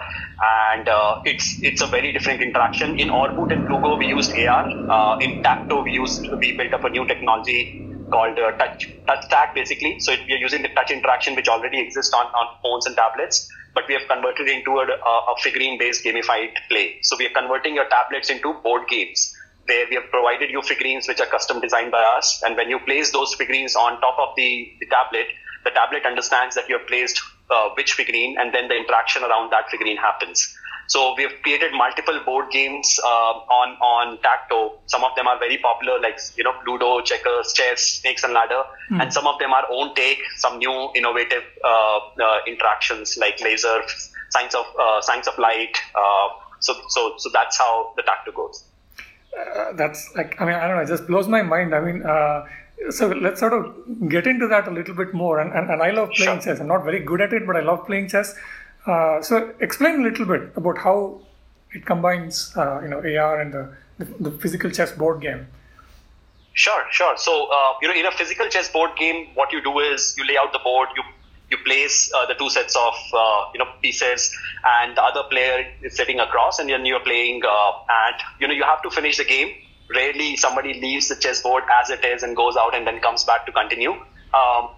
and 0.73 0.89
uh, 0.89 1.17
it's 1.25 1.59
it's 1.63 1.81
a 1.81 1.87
very 1.87 2.13
different 2.13 2.43
interaction. 2.43 2.95
In 2.99 3.09
Orboot 3.09 3.51
and 3.51 3.65
Plugo, 3.67 3.99
we 3.99 4.07
used 4.07 4.33
AR. 4.37 4.69
Uh, 4.89 5.17
in 5.23 5.41
Tacto, 5.43 5.83
we 5.83 5.93
used 5.93 6.29
we 6.41 6.57
built 6.57 6.75
up 6.75 6.85
a 6.85 6.91
new 6.91 7.07
technology 7.07 7.73
called 8.11 8.39
uh, 8.39 8.53
touch 8.59 8.89
touch 9.07 9.25
tag 9.31 9.55
basically. 9.55 9.97
So 10.01 10.13
it, 10.13 10.21
we 10.29 10.35
are 10.35 10.43
using 10.45 10.63
the 10.63 10.69
touch 10.69 10.91
interaction 10.91 11.35
which 11.37 11.49
already 11.49 11.81
exists 11.81 12.13
on, 12.13 12.27
on 12.27 12.47
phones 12.63 12.85
and 12.85 12.95
tablets, 12.97 13.49
but 13.75 13.85
we 13.89 13.95
have 13.95 14.07
converted 14.09 14.47
it 14.47 14.59
into 14.59 14.79
a, 14.79 14.85
a 14.85 15.35
figurine 15.41 15.79
based 15.79 16.05
gamified 16.05 16.53
play. 16.69 16.99
So 17.03 17.17
we 17.19 17.27
are 17.27 17.35
converting 17.35 17.75
your 17.75 17.89
tablets 17.89 18.29
into 18.29 18.55
board 18.63 18.89
games 18.89 19.35
where 19.67 19.87
we 19.89 19.97
have 19.97 20.11
provided 20.11 20.51
you 20.51 20.63
figurines 20.63 21.09
which 21.09 21.21
are 21.21 21.27
custom 21.27 21.61
designed 21.61 21.93
by 21.93 22.03
us, 22.17 22.43
and 22.45 22.57
when 22.57 22.69
you 22.71 22.79
place 22.81 23.11
those 23.13 23.35
figurines 23.35 23.77
on 23.77 24.01
top 24.01 24.19
of 24.19 24.35
the, 24.37 24.69
the 24.81 24.87
tablet, 24.87 25.27
the 25.65 25.71
tablet 25.71 26.07
understands 26.07 26.55
that 26.55 26.69
you 26.69 26.79
have 26.79 26.87
placed 26.87 27.21
uh, 27.51 27.71
which 27.77 27.93
figurine, 27.93 28.37
and 28.39 28.55
then 28.55 28.69
the 28.69 28.77
interaction 28.77 29.23
around 29.23 29.51
that 29.51 29.71
figurine 29.71 29.97
happens. 29.97 30.55
So 30.89 31.15
we 31.17 31.23
have 31.25 31.33
created 31.43 31.73
multiple 31.75 32.19
board 32.25 32.51
games 32.51 32.99
uh, 33.05 33.33
on 33.61 33.77
on 33.77 34.19
Tacto. 34.19 34.79
Some 34.87 35.05
of 35.05 35.15
them 35.17 35.29
are 35.29 35.39
very 35.39 35.59
popular, 35.59 36.01
like 36.01 36.19
you 36.37 36.45
know 36.45 36.55
Ludo, 36.67 37.03
checkers, 37.03 37.53
chess, 37.53 38.01
snakes 38.01 38.25
and 38.25 38.33
ladder, 38.33 38.63
mm. 38.91 39.01
and 39.03 39.13
some 39.13 39.27
of 39.27 39.39
them 39.39 39.53
are 39.53 39.65
own 39.71 39.95
take, 39.95 40.19
some 40.39 40.57
new 40.59 40.91
innovative 40.95 41.45
uh, 41.63 41.69
uh 41.69 42.39
interactions 42.47 43.19
like 43.19 43.39
laser, 43.43 43.83
science 44.31 44.55
of 44.55 44.65
uh, 44.81 45.03
science 45.03 45.27
of 45.27 45.39
light. 45.39 45.77
Uh, 45.95 46.29
so 46.61 46.75
so 46.89 47.15
so 47.19 47.29
that's 47.35 47.59
how 47.59 47.93
the 47.97 48.03
Tacto 48.03 48.35
goes. 48.35 48.65
that's 49.77 50.11
like 50.17 50.41
I 50.41 50.47
mean 50.47 50.55
I 50.55 50.67
don't 50.67 50.77
know, 50.77 50.83
it 50.83 50.89
just 50.89 51.07
blows 51.07 51.29
my 51.29 51.43
mind. 51.43 51.75
I 51.75 51.81
mean 51.81 52.03
so 52.91 53.09
let's 53.09 53.41
sort 53.41 53.53
of 53.53 54.09
get 54.09 54.27
into 54.27 54.47
that 54.49 54.69
a 54.69 54.71
little 54.71 54.95
bit 54.95 55.13
more. 55.13 55.41
And, 55.41 55.53
and, 55.53 55.71
and 55.71 55.83
I 55.83 55.91
love 55.91 56.11
playing 56.11 56.41
sure. 56.41 56.53
chess. 56.55 56.61
I'm 56.61 56.69
not 56.69 56.85
very 56.85 57.01
good 57.01 57.21
at 57.21 57.33
it, 57.33 57.47
but 57.47 57.57
I 57.57 57.61
love 57.61 57.87
playing 57.87 58.09
chess. 58.09 58.35
Uh, 58.87 59.21
so 59.23 59.53
explain 59.61 60.01
a 60.01 60.03
little 60.03 60.25
bit 60.25 60.53
about 60.57 60.79
how 60.79 61.21
it 61.73 61.85
combines, 61.85 62.53
uh, 62.57 62.81
you 62.81 62.89
know, 62.89 62.99
AR 62.99 63.41
and 63.41 63.53
the, 63.53 63.77
the, 63.99 64.05
the, 64.21 64.31
physical 64.39 64.71
chess 64.71 64.93
board 64.93 65.21
game. 65.21 65.47
Sure, 66.55 66.85
sure. 66.91 67.17
So 67.19 67.49
uh, 67.53 67.75
you 67.83 67.89
know, 67.89 67.95
in 67.95 68.07
a 68.07 68.13
physical 68.13 68.49
chess 68.49 68.71
board 68.71 68.93
game, 68.97 69.29
what 69.35 69.53
you 69.53 69.63
do 69.63 69.79
is 69.81 70.15
you 70.17 70.27
lay 70.27 70.37
out 70.39 70.53
the 70.53 70.59
board, 70.61 70.89
you 70.97 71.03
you 71.51 71.57
place 71.65 72.11
uh, 72.15 72.27
the 72.27 72.35
two 72.35 72.51
sets 72.51 72.75
of 72.77 72.95
uh, 73.15 73.45
you 73.53 73.59
know 73.59 73.67
pieces, 73.83 74.35
and 74.65 74.97
the 74.97 75.03
other 75.03 75.23
player 75.31 75.67
is 75.83 75.95
sitting 75.95 76.19
across, 76.19 76.59
and 76.59 76.69
then 76.69 76.85
you're 76.85 77.01
playing, 77.01 77.43
uh, 77.45 77.73
and 77.89 78.17
you 78.41 78.49
know 78.49 78.55
you 78.55 78.65
have 78.65 78.83
to 78.83 78.91
finish 78.91 79.19
the 79.19 79.25
game 79.25 79.55
rarely 79.95 80.37
somebody 80.37 80.81
leaves 80.81 81.09
the 81.09 81.17
chessboard 81.17 81.65
as 81.81 81.91
it 81.91 82.05
is 82.05 82.23
and 82.23 82.37
goes 82.37 82.57
out 82.57 82.75
and 82.75 82.87
then 82.87 83.01
comes 83.01 83.25
back 83.25 83.47
to 83.47 83.53
continue. 83.53 83.93
Um, 83.93 84.71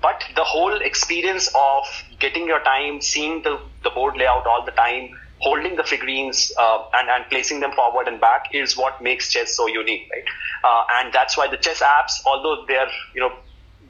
but 0.00 0.22
the 0.36 0.44
whole 0.44 0.76
experience 0.76 1.48
of 1.54 1.84
getting 2.20 2.46
your 2.46 2.62
time, 2.62 3.00
seeing 3.00 3.42
the, 3.42 3.60
the 3.82 3.90
board 3.90 4.16
layout 4.16 4.46
all 4.46 4.64
the 4.64 4.72
time, 4.72 5.10
holding 5.40 5.76
the 5.76 5.84
figurines 5.84 6.52
uh, 6.58 6.82
and, 6.94 7.08
and 7.08 7.24
placing 7.30 7.60
them 7.60 7.72
forward 7.72 8.08
and 8.08 8.20
back 8.20 8.44
is 8.52 8.76
what 8.76 9.02
makes 9.02 9.30
chess 9.32 9.56
so 9.56 9.66
unique, 9.66 10.08
right? 10.12 10.24
Uh, 10.64 10.84
and 10.98 11.12
that's 11.12 11.36
why 11.36 11.48
the 11.48 11.56
chess 11.56 11.80
apps, 11.80 12.20
although 12.26 12.64
they're 12.66 12.88
you 13.14 13.20
know 13.20 13.30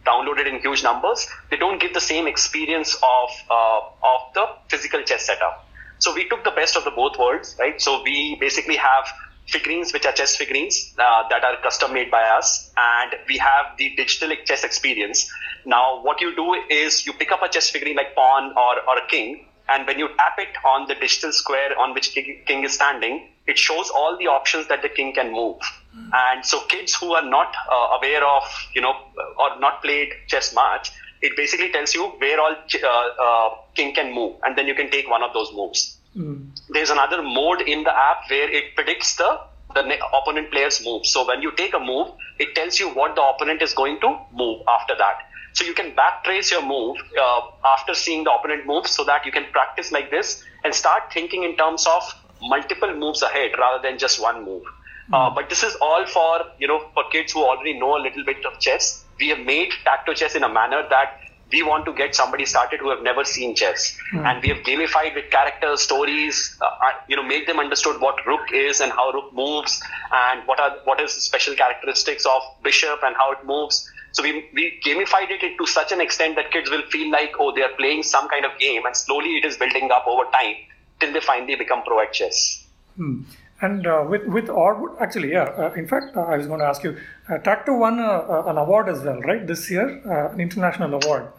downloaded 0.07 0.47
in 0.47 0.61
huge 0.61 0.83
numbers, 0.83 1.27
they 1.51 1.57
don't 1.57 1.81
give 1.81 1.93
the 1.95 2.01
same 2.01 2.27
experience 2.27 2.95
of 2.95 3.31
uh, 3.51 3.79
of 3.79 4.21
the 4.35 4.47
physical 4.69 5.03
chess 5.03 5.27
setup. 5.27 5.67
So 5.99 6.15
we 6.15 6.29
took 6.29 6.45
the 6.45 6.53
best 6.53 6.77
of 6.77 6.85
the 6.85 6.91
both 6.91 7.19
worlds, 7.19 7.57
right? 7.59 7.81
So 7.81 8.03
we 8.03 8.37
basically 8.41 8.77
have 8.77 9.05
figurines, 9.49 9.93
which 9.93 10.07
are 10.07 10.13
chess 10.13 10.37
figurines 10.37 10.95
uh, 10.99 11.29
that 11.29 11.43
are 11.45 11.57
custom 11.63 11.93
made 11.93 12.11
by 12.11 12.23
us, 12.23 12.71
and 12.77 13.17
we 13.29 13.39
have 13.39 13.77
the 13.79 13.95
digital 13.97 14.31
chess 14.45 14.65
experience. 14.65 15.31
Now, 15.65 16.03
what 16.03 16.21
you 16.21 16.35
do 16.37 16.55
is 16.71 17.07
you 17.07 17.13
pick 17.13 17.33
up 17.33 17.43
a 17.43 17.49
chess 17.49 17.71
figurine 17.71 17.97
like 17.97 18.15
pawn 18.15 18.53
or, 18.57 18.81
or 18.89 18.99
a 18.99 19.07
king, 19.09 19.47
and 19.69 19.87
when 19.87 19.99
you 19.99 20.09
tap 20.17 20.35
it 20.39 20.57
on 20.65 20.89
the 20.89 20.95
digital 20.95 21.33
square 21.33 21.79
on 21.79 21.93
which 21.95 22.13
king 22.13 22.65
is 22.65 22.73
standing, 22.75 23.29
it 23.47 23.59
shows 23.59 23.91
all 23.91 24.17
the 24.19 24.27
options 24.27 24.69
that 24.69 24.83
the 24.83 24.89
king 24.89 25.15
can 25.15 25.33
move. 25.33 25.59
Mm. 25.97 26.11
And 26.15 26.47
so, 26.47 26.61
kids 26.67 26.95
who 26.95 27.13
are 27.15 27.25
not 27.25 27.55
uh, 27.71 27.97
aware 27.99 28.25
of, 28.25 28.45
you 28.75 28.81
know, 28.81 28.95
or 29.39 29.59
not 29.61 29.83
played 29.83 30.11
chess 30.27 30.55
much, 30.55 30.91
it 31.21 31.37
basically 31.37 31.71
tells 31.71 31.95
you 31.95 32.05
where 32.19 32.41
all 32.41 32.55
uh, 32.55 32.87
uh, 32.87 33.49
king 33.75 33.95
can 33.95 34.15
move, 34.15 34.37
and 34.43 34.57
then 34.57 34.67
you 34.67 34.75
can 34.75 34.91
take 34.91 35.09
one 35.09 35.23
of 35.23 35.33
those 35.33 35.53
moves. 35.53 35.98
Mm. 36.19 36.51
There's 36.71 36.91
another 36.91 37.23
mode 37.23 37.63
in 37.63 37.85
the 37.85 37.97
app 37.97 38.29
where 38.29 38.51
it 38.51 38.75
predicts 38.75 39.17
the 39.17 39.41
the 39.75 39.83
opponent 40.13 40.51
player's 40.51 40.83
move. 40.85 41.05
So 41.07 41.27
when 41.27 41.43
you 41.43 41.53
take 41.53 41.75
a 41.75 41.79
move, 41.79 42.09
it 42.39 42.55
tells 42.55 42.81
you 42.81 42.89
what 42.89 43.15
the 43.15 43.23
opponent 43.23 43.63
is 43.63 43.75
going 43.75 44.01
to 44.01 44.19
move 44.33 44.63
after 44.67 44.95
that. 44.97 45.19
So 45.53 45.65
you 45.65 45.75
can 45.75 45.93
backtrace 45.93 46.51
your 46.51 46.63
move 46.63 46.97
uh, 47.21 47.41
after 47.65 47.95
seeing 47.95 48.25
the 48.25 48.33
opponent 48.33 48.67
move, 48.67 48.87
so 48.87 49.05
that 49.05 49.27
you 49.27 49.33
can 49.33 49.45
practice 49.53 49.93
like 49.93 50.11
this 50.11 50.43
and 50.65 50.75
start 50.75 51.13
thinking 51.13 51.45
in 51.45 51.57
terms 51.57 51.87
of 51.87 52.03
multiple 52.41 52.95
moves 52.95 53.23
ahead 53.23 53.53
rather 53.59 53.83
than 53.83 53.99
just 53.99 54.21
one 54.23 54.45
move. 54.45 54.63
Mm. 55.11 55.15
Uh, 55.15 55.35
but 55.35 55.49
this 55.49 55.63
is 55.63 55.77
all 55.81 56.07
for 56.07 56.41
you 56.59 56.67
know 56.67 56.81
for 56.95 57.05
kids 57.13 57.33
who 57.33 57.45
already 57.45 57.79
know 57.79 57.97
a 57.97 58.03
little 58.03 58.25
bit 58.25 58.45
of 58.45 58.59
chess 58.59 59.05
we 59.19 59.29
have 59.29 59.41
made 59.41 59.71
Tacto 59.85 60.15
chess 60.15 60.35
in 60.35 60.45
a 60.45 60.49
manner 60.49 60.83
that 60.89 61.21
we 61.53 61.63
want 61.63 61.85
to 61.87 61.93
get 61.93 62.15
somebody 62.15 62.45
started 62.45 62.81
who 62.81 62.91
have 62.91 63.03
never 63.03 63.25
seen 63.25 63.55
chess, 63.55 63.97
mm. 64.13 64.25
and 64.25 64.43
we 64.43 64.49
have 64.51 64.59
gamified 64.59 65.15
with 65.15 65.31
characters, 65.31 65.81
stories, 65.81 66.57
uh, 66.61 66.67
uh, 66.67 66.93
you 67.09 67.17
know, 67.17 67.23
make 67.23 67.47
them 67.47 67.59
understood 67.59 68.01
what 68.01 68.25
rook 68.27 68.53
is 68.53 68.81
and 68.81 68.93
how 68.93 69.11
rook 69.11 69.33
moves, 69.33 69.81
and 70.13 70.47
what 70.47 70.61
are 70.61 70.77
what 70.85 71.01
is 71.01 71.15
the 71.15 71.21
special 71.21 71.55
characteristics 71.55 72.27
of 72.27 72.43
bishop 72.63 73.01
and 73.03 73.17
how 73.17 73.33
it 73.33 73.45
moves. 73.45 73.91
So 74.13 74.23
we, 74.23 74.49
we 74.55 74.81
gamified 74.85 75.31
it 75.31 75.57
to 75.59 75.67
such 75.67 75.93
an 75.93 76.01
extent 76.01 76.37
that 76.37 76.51
kids 76.51 76.71
will 76.71 76.83
feel 76.91 77.11
like, 77.11 77.33
oh, 77.39 77.55
they 77.55 77.63
are 77.63 77.75
playing 77.77 78.03
some 78.03 78.29
kind 78.29 78.45
of 78.45 78.59
game, 78.59 78.85
and 78.85 78.97
slowly 78.97 79.37
it 79.37 79.45
is 79.45 79.57
building 79.57 79.91
up 79.91 80.07
over 80.07 80.25
time 80.31 80.57
till 81.01 81.13
they 81.13 81.21
finally 81.21 81.57
become 81.57 81.83
pro 81.83 82.01
at 82.01 82.13
chess. 82.13 82.67
Hmm. 82.97 83.23
And 83.61 83.87
uh, 83.89 84.05
with 84.09 84.25
with 84.27 84.47
Orboot, 84.47 85.01
actually, 85.01 85.33
yeah. 85.33 85.45
Uh, 85.45 85.73
in 85.73 85.89
fact, 85.89 86.17
uh, 86.17 86.21
I 86.21 86.37
was 86.37 86.47
going 86.47 86.61
to 86.61 86.67
ask 86.67 86.85
you, 86.85 86.97
uh, 87.29 87.39
Tacto 87.39 87.77
won 87.77 87.99
an 87.99 88.57
award 88.57 88.89
as 88.89 89.03
well, 89.03 89.21
right? 89.23 89.45
This 89.45 89.69
year, 89.69 90.01
uh, 90.07 90.33
an 90.33 90.41
international 90.41 90.95
award. 90.95 91.33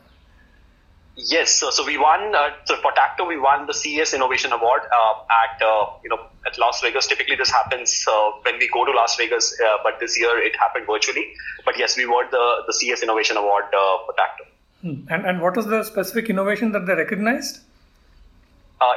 Yes, 1.28 1.52
so, 1.52 1.70
so 1.70 1.86
we 1.86 1.98
won. 1.98 2.34
Uh, 2.34 2.52
so 2.66 2.78
for 2.78 2.92
Tacto, 2.94 3.28
we 3.28 3.38
won 3.38 3.68
the 3.68 3.74
CES 3.74 4.14
Innovation 4.14 4.54
Award 4.54 4.82
at 4.84 5.60
you 6.04 6.10
know 6.10 6.20
at 6.46 6.58
Las 6.58 6.82
Vegas. 6.82 7.08
Typically, 7.08 7.36
this 7.36 7.50
happens 7.50 8.06
when 8.44 8.58
we 8.58 8.70
go 8.70 8.86
to 8.86 8.92
Las 8.92 9.18
Vegas, 9.18 9.56
but 9.84 10.00
this 10.00 10.18
year 10.18 10.42
it 10.42 10.56
happened 10.58 10.86
virtually. 10.88 11.34
But 11.66 11.78
yes, 11.78 11.98
we 11.98 12.06
won 12.06 12.28
the 12.32 12.64
the 12.68 12.74
CES 12.74 13.04
Innovation 13.04 13.36
Award 13.36 13.66
for 13.72 14.14
Tacto. 14.14 14.46
Hmm. 14.82 15.14
And 15.14 15.26
and 15.26 15.42
what 15.42 15.58
was 15.58 15.66
the 15.66 15.84
specific 15.84 16.30
innovation 16.30 16.72
that 16.72 16.86
they 16.86 16.94
recognized? 16.94 17.60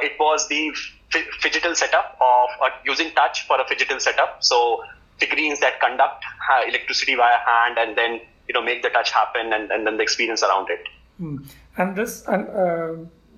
it 0.01 0.13
was 0.19 0.47
the 0.47 0.71
phygital 1.41 1.75
setup 1.75 2.17
of 2.19 2.49
uh, 2.61 2.69
using 2.85 3.11
touch 3.11 3.45
for 3.47 3.59
a 3.59 3.65
phygital 3.65 4.01
setup. 4.01 4.43
So 4.43 4.83
figurines 5.19 5.59
that 5.59 5.79
conduct 5.79 6.23
uh, 6.51 6.67
electricity 6.67 7.15
via 7.15 7.37
hand 7.45 7.77
and 7.77 7.97
then 7.97 8.21
you 8.47 8.53
know 8.53 8.61
make 8.61 8.81
the 8.81 8.89
touch 8.89 9.11
happen 9.11 9.53
and, 9.53 9.71
and 9.71 9.85
then 9.85 9.97
the 9.97 10.03
experience 10.03 10.43
around 10.43 10.69
it. 10.69 10.87
Mm. 11.21 11.45
And 11.77 11.95
this 11.95 12.23
and 12.27 12.47
uh, 12.49 12.93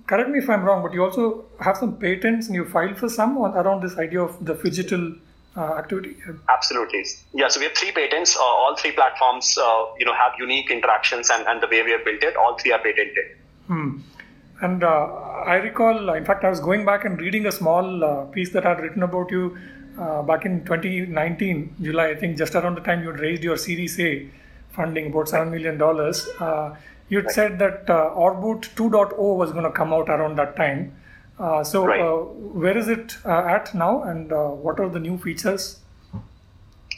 correct 0.08 0.30
me 0.30 0.40
if 0.40 0.50
I'm 0.50 0.64
wrong, 0.64 0.82
but 0.82 0.94
you 0.94 1.04
also 1.04 1.46
have 1.60 1.78
some 1.78 1.98
patents 1.98 2.48
and 2.48 2.56
you 2.56 2.66
filed 2.66 2.98
for 2.98 3.10
some 3.10 3.38
on, 3.38 3.54
around 3.54 3.84
this 3.84 3.98
idea 3.98 4.22
of 4.22 4.44
the 4.46 4.56
phygital 4.56 5.18
uh, 5.58 5.76
activity. 5.76 6.16
Absolutely, 6.50 7.06
yeah. 7.34 7.48
So 7.48 7.60
we 7.60 7.66
have 7.66 7.76
three 7.76 7.92
patents. 7.92 8.36
Uh, 8.36 8.42
all 8.42 8.76
three 8.76 8.92
platforms, 8.92 9.58
uh, 9.58 9.86
you 10.00 10.06
know, 10.06 10.14
have 10.14 10.34
unique 10.38 10.70
interactions 10.70 11.30
and, 11.30 11.46
and 11.48 11.62
the 11.62 11.68
way 11.68 11.84
we 11.84 11.92
have 11.92 12.04
built 12.06 12.24
it. 12.24 12.36
All 12.36 12.58
three 12.58 12.72
are 12.72 12.80
patented. 12.80 13.38
Hmm. 13.68 14.00
And 14.62 14.84
uh, 14.84 14.88
I 15.46 15.56
recall, 15.56 16.10
in 16.14 16.24
fact, 16.24 16.46
I 16.46 16.50
was 16.50 16.60
going 16.60 16.86
back 16.86 17.04
and 17.04 17.20
reading 17.20 17.46
a 17.46 17.52
small 17.52 18.04
uh, 18.04 18.26
piece 18.26 18.52
that 18.52 18.66
I 18.66 18.70
had 18.70 18.80
written 18.80 19.04
about 19.04 19.30
you 19.30 19.58
uh, 20.00 20.22
back 20.24 20.46
in 20.46 20.64
2019, 20.66 21.76
July, 21.82 22.10
I 22.10 22.16
think, 22.16 22.38
just 22.38 22.56
around 22.56 22.76
the 22.76 22.82
time 22.82 23.02
you 23.04 23.12
had 23.12 23.20
raised 23.20 23.44
your 23.44 23.58
Series 23.58 24.00
A 24.00 24.30
funding, 24.72 25.08
about 25.08 25.28
$7 25.28 25.52
million. 25.52 25.78
Uh, 27.06 27.10
you 27.10 27.18
had 27.18 27.26
right. 27.26 27.36
said 27.36 27.60
that 27.60 27.90
uh, 27.90 28.12
Orboot 28.16 28.74
2.0 28.76 29.18
was 29.18 29.52
going 29.52 29.64
to 29.64 29.72
come 29.72 29.94
out 29.94 30.10
around 30.10 30.38
that 30.38 30.56
time. 30.56 30.96
Uh, 31.38 31.64
so, 31.64 31.86
right. 31.86 32.02
where 32.02 32.78
is 32.78 32.88
it 32.88 33.18
at 33.26 33.76
now, 33.76 34.04
and 34.04 34.32
what 34.32 34.80
are 34.80 34.90
the 34.90 35.00
new 35.00 35.18
features? 35.18 35.82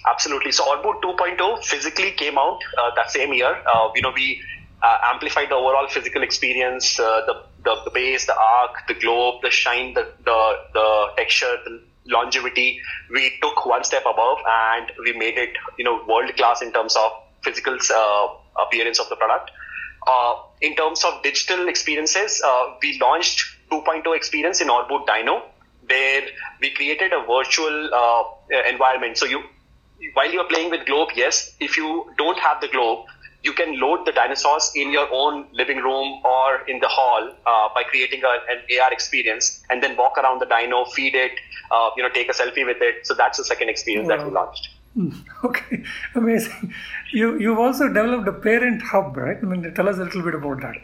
Absolutely. 0.05 0.51
So, 0.51 0.63
Orboot 0.65 1.01
2.0 1.01 1.63
physically 1.63 2.11
came 2.11 2.37
out 2.37 2.59
that 2.95 3.11
same 3.11 3.33
year. 3.33 3.57
you 3.95 4.01
know, 4.01 4.11
we 4.13 4.41
uh, 4.81 4.97
amplify 5.03 5.45
the 5.45 5.55
overall 5.55 5.87
physical 5.87 6.21
experience, 6.23 6.99
uh, 6.99 7.21
the, 7.25 7.43
the, 7.63 7.75
the 7.85 7.91
base, 7.91 8.25
the 8.25 8.37
arc, 8.37 8.75
the 8.87 8.93
globe, 8.93 9.41
the 9.41 9.49
shine, 9.49 9.93
the, 9.93 10.07
the, 10.23 10.53
the 10.73 11.07
texture, 11.17 11.57
the 11.65 11.81
longevity. 12.05 12.79
We 13.11 13.33
took 13.41 13.65
one 13.65 13.83
step 13.83 14.03
above 14.09 14.37
and 14.47 14.91
we 15.03 15.13
made 15.13 15.37
it, 15.37 15.57
you 15.77 15.85
know, 15.85 16.03
world 16.07 16.35
class 16.35 16.61
in 16.61 16.71
terms 16.71 16.95
of 16.95 17.11
physical 17.43 17.75
uh, 17.75 18.27
appearance 18.65 18.99
of 18.99 19.09
the 19.09 19.15
product. 19.15 19.51
Uh, 20.07 20.35
in 20.61 20.75
terms 20.75 21.03
of 21.03 21.21
digital 21.21 21.67
experiences, 21.67 22.41
uh, 22.45 22.73
we 22.81 22.97
launched 22.99 23.45
2.0 23.71 24.15
experience 24.15 24.61
in 24.61 24.69
Orboot 24.69 25.05
Dino, 25.05 25.43
where 25.87 26.21
we 26.61 26.69
created 26.71 27.11
a 27.11 27.25
virtual 27.27 27.93
uh, 27.93 28.23
environment. 28.69 29.17
So 29.17 29.25
you, 29.25 29.43
while 30.13 30.31
you're 30.31 30.47
playing 30.47 30.71
with 30.71 30.85
Globe, 30.85 31.09
yes, 31.15 31.53
if 31.59 31.75
you 31.75 32.09
don't 32.17 32.39
have 32.39 32.61
the 32.61 32.69
Globe, 32.69 33.05
you 33.43 33.53
can 33.53 33.79
load 33.79 34.05
the 34.05 34.11
dinosaurs 34.11 34.71
in 34.75 34.91
your 34.91 35.07
own 35.11 35.45
living 35.51 35.77
room 35.77 36.21
or 36.23 36.61
in 36.67 36.79
the 36.79 36.87
hall 36.87 37.29
uh, 37.45 37.69
by 37.73 37.83
creating 37.83 38.21
a, 38.23 38.33
an 38.51 38.79
AR 38.81 38.91
experience 38.91 39.63
and 39.69 39.83
then 39.83 39.95
walk 39.95 40.17
around 40.17 40.39
the 40.39 40.45
dino, 40.45 40.85
feed 40.85 41.15
it, 41.15 41.33
uh, 41.71 41.89
you 41.95 42.03
know, 42.03 42.09
take 42.09 42.29
a 42.29 42.33
selfie 42.33 42.65
with 42.65 42.81
it. 42.81 43.05
So 43.05 43.13
that's 43.13 43.37
the 43.37 43.45
second 43.45 43.69
experience 43.69 44.09
wow. 44.09 44.17
that 44.17 44.25
we 44.25 44.31
launched. 44.31 44.69
Hmm. 44.95 45.09
Okay, 45.43 45.83
amazing. 46.15 46.73
You 47.11 47.39
you've 47.39 47.59
also 47.59 47.87
developed 47.87 48.27
a 48.27 48.33
parent 48.33 48.81
hub, 48.81 49.15
right? 49.17 49.37
I 49.41 49.45
mean, 49.45 49.73
tell 49.73 49.87
us 49.87 49.97
a 49.97 50.03
little 50.03 50.21
bit 50.21 50.35
about 50.35 50.61
that. 50.61 50.75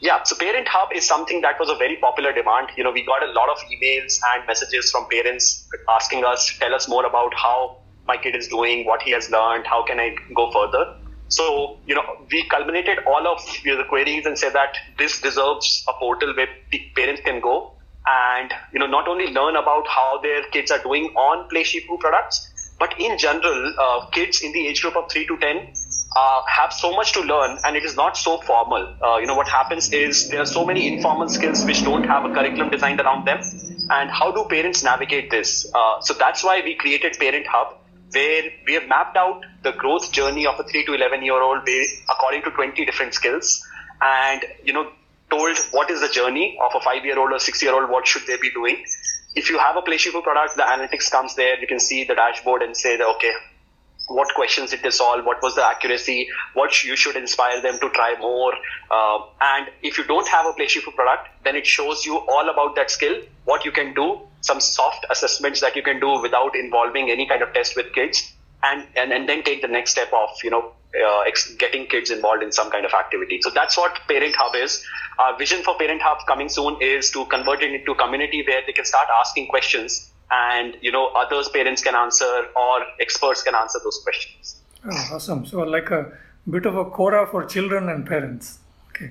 Yeah, 0.00 0.24
so 0.24 0.34
Parent 0.34 0.66
Hub 0.66 0.88
is 0.92 1.06
something 1.06 1.42
that 1.42 1.60
was 1.60 1.70
a 1.70 1.76
very 1.76 1.96
popular 1.96 2.32
demand. 2.32 2.70
You 2.76 2.82
know, 2.82 2.90
we 2.90 3.06
got 3.06 3.22
a 3.22 3.30
lot 3.30 3.48
of 3.48 3.58
emails 3.72 4.18
and 4.34 4.44
messages 4.48 4.90
from 4.90 5.06
parents 5.08 5.68
asking 5.88 6.24
us, 6.24 6.52
tell 6.58 6.74
us 6.74 6.88
more 6.88 7.06
about 7.06 7.32
how 7.34 7.78
my 8.08 8.16
kid 8.16 8.34
is 8.34 8.48
doing, 8.48 8.84
what 8.84 9.00
he 9.00 9.12
has 9.12 9.30
learned, 9.30 9.64
how 9.64 9.84
can 9.84 10.00
I 10.00 10.16
go 10.34 10.50
further. 10.50 10.96
So, 11.28 11.78
you 11.86 11.94
know, 11.94 12.02
we 12.32 12.42
culminated 12.48 12.98
all 13.06 13.28
of 13.28 13.40
you 13.64 13.72
know, 13.72 13.78
the 13.78 13.88
queries 13.88 14.26
and 14.26 14.36
said 14.36 14.54
that 14.54 14.76
this 14.98 15.20
deserves 15.20 15.84
a 15.88 15.92
portal 15.92 16.34
where 16.36 16.48
parents 16.96 17.22
can 17.24 17.40
go 17.40 17.72
and, 18.04 18.52
you 18.72 18.80
know, 18.80 18.86
not 18.86 19.06
only 19.06 19.28
learn 19.28 19.54
about 19.54 19.86
how 19.86 20.18
their 20.20 20.42
kids 20.50 20.72
are 20.72 20.82
doing 20.82 21.06
on 21.14 21.48
PlayShifu 21.48 22.00
products, 22.00 22.51
but 22.82 22.94
in 22.98 23.16
general, 23.16 23.74
uh, 23.78 24.06
kids 24.06 24.40
in 24.42 24.50
the 24.52 24.66
age 24.66 24.82
group 24.82 24.96
of 24.96 25.08
3 25.08 25.26
to 25.26 25.36
10 25.36 25.72
uh, 26.16 26.42
have 26.48 26.72
so 26.72 26.92
much 26.96 27.12
to 27.12 27.20
learn 27.20 27.56
and 27.64 27.76
it 27.76 27.84
is 27.84 27.94
not 27.96 28.16
so 28.16 28.38
formal. 28.38 28.92
Uh, 29.00 29.18
you 29.18 29.26
know, 29.28 29.36
what 29.36 29.48
happens 29.48 29.92
is 29.92 30.28
there 30.30 30.40
are 30.40 30.50
so 30.54 30.64
many 30.64 30.88
informal 30.92 31.28
skills 31.28 31.64
which 31.64 31.84
don't 31.84 32.02
have 32.02 32.24
a 32.24 32.34
curriculum 32.34 32.70
designed 32.70 33.00
around 33.00 33.24
them. 33.24 33.40
And 33.90 34.10
how 34.10 34.32
do 34.32 34.44
parents 34.50 34.82
navigate 34.82 35.30
this? 35.30 35.70
Uh, 35.72 36.00
so 36.00 36.14
that's 36.14 36.42
why 36.42 36.60
we 36.64 36.74
created 36.74 37.16
Parent 37.20 37.46
Hub 37.46 37.78
where 38.14 38.42
we 38.66 38.74
have 38.74 38.88
mapped 38.88 39.16
out 39.16 39.44
the 39.62 39.72
growth 39.72 40.10
journey 40.12 40.46
of 40.46 40.58
a 40.58 40.64
3 40.64 40.84
to 40.86 40.94
11 40.94 41.22
year 41.22 41.40
old 41.40 41.68
according 42.10 42.42
to 42.42 42.50
20 42.50 42.84
different 42.84 43.14
skills 43.14 43.64
and 44.02 44.44
you 44.64 44.72
know 44.72 44.90
told 45.30 45.56
what 45.70 45.90
is 45.90 46.00
the 46.00 46.08
journey 46.08 46.58
of 46.62 46.72
a 46.74 46.80
5 46.80 47.04
year 47.06 47.18
old 47.18 47.32
or 47.32 47.38
6 47.38 47.62
year 47.62 47.74
old 47.74 47.88
what 47.88 48.06
should 48.06 48.26
they 48.26 48.36
be 48.36 48.50
doing 48.50 48.84
if 49.34 49.50
you 49.50 49.58
have 49.58 49.76
a 49.76 49.82
PlayShifu 49.82 50.22
product 50.22 50.56
the 50.56 50.62
analytics 50.62 51.10
comes 51.10 51.34
there. 51.34 51.58
You 51.58 51.66
can 51.66 51.80
see 51.80 52.04
the 52.04 52.14
dashboard 52.14 52.62
and 52.62 52.76
say 52.76 52.96
that 52.96 53.06
okay 53.16 53.32
what 54.08 54.34
questions 54.34 54.70
did 54.70 54.82
they 54.82 54.90
solve? 54.90 55.24
What 55.24 55.40
was 55.42 55.54
the 55.54 55.64
accuracy? 55.64 56.28
What 56.54 56.82
you 56.84 56.96
should 56.96 57.16
inspire 57.16 57.62
them 57.62 57.78
to 57.80 57.88
try 57.90 58.14
more. 58.20 58.52
Uh, 58.90 59.20
and 59.40 59.68
if 59.82 59.96
you 59.96 60.04
don't 60.04 60.26
have 60.28 60.44
a 60.44 60.52
PlayShifu 60.52 60.94
product 60.94 61.28
then 61.44 61.56
it 61.56 61.66
shows 61.66 62.04
you 62.04 62.18
all 62.18 62.50
about 62.50 62.76
that 62.76 62.90
skill 62.90 63.20
what 63.44 63.64
you 63.64 63.72
can 63.72 63.94
do 63.94 64.20
some 64.40 64.60
soft 64.60 65.06
assessments 65.10 65.60
that 65.60 65.76
you 65.76 65.82
can 65.82 66.00
do 66.00 66.20
without 66.20 66.56
involving 66.56 67.10
any 67.10 67.26
kind 67.26 67.42
of 67.42 67.52
test 67.52 67.76
with 67.76 67.92
kids 67.92 68.32
and 68.62 68.86
and, 68.96 69.12
and 69.12 69.28
then 69.28 69.42
take 69.42 69.62
the 69.62 69.68
next 69.68 69.90
step 69.92 70.12
of 70.12 70.30
you 70.42 70.50
know 70.50 70.72
uh, 70.94 71.20
ex- 71.26 71.54
getting 71.54 71.86
kids 71.86 72.10
involved 72.10 72.42
in 72.42 72.52
some 72.52 72.70
kind 72.70 72.84
of 72.84 72.92
activity. 72.92 73.40
So 73.42 73.50
that's 73.50 73.76
what 73.76 73.98
parent 74.08 74.34
hub 74.36 74.54
is. 74.54 74.84
Our 75.18 75.36
vision 75.38 75.62
for 75.62 75.76
parent 75.78 76.02
hub 76.02 76.26
coming 76.26 76.48
soon 76.48 76.76
is 76.80 77.10
to 77.12 77.24
convert 77.26 77.62
it 77.62 77.72
into 77.72 77.92
a 77.92 77.94
community 77.96 78.44
where 78.46 78.62
they 78.66 78.72
can 78.72 78.84
start 78.84 79.08
asking 79.20 79.48
questions 79.48 80.10
and 80.30 80.76
you 80.80 80.92
know 80.92 81.06
others 81.08 81.48
parents 81.48 81.82
can 81.82 81.94
answer 81.94 82.46
or 82.56 82.80
experts 83.00 83.42
can 83.42 83.54
answer 83.54 83.78
those 83.84 84.00
questions. 84.04 84.56
Oh, 84.84 85.14
awesome. 85.14 85.46
So 85.46 85.60
like 85.60 85.90
a 85.90 86.12
bit 86.48 86.66
of 86.66 86.76
a 86.76 86.84
quora 86.84 87.30
for 87.30 87.44
children 87.44 87.88
and 87.88 88.06
parents. 88.06 88.58
Okay. 88.90 89.10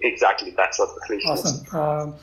Exactly. 0.00 0.50
That's 0.56 0.78
what 0.78 0.88
the 1.08 1.16
awesome. 1.26 1.54
is. 1.54 1.74
Awesome 1.74 2.14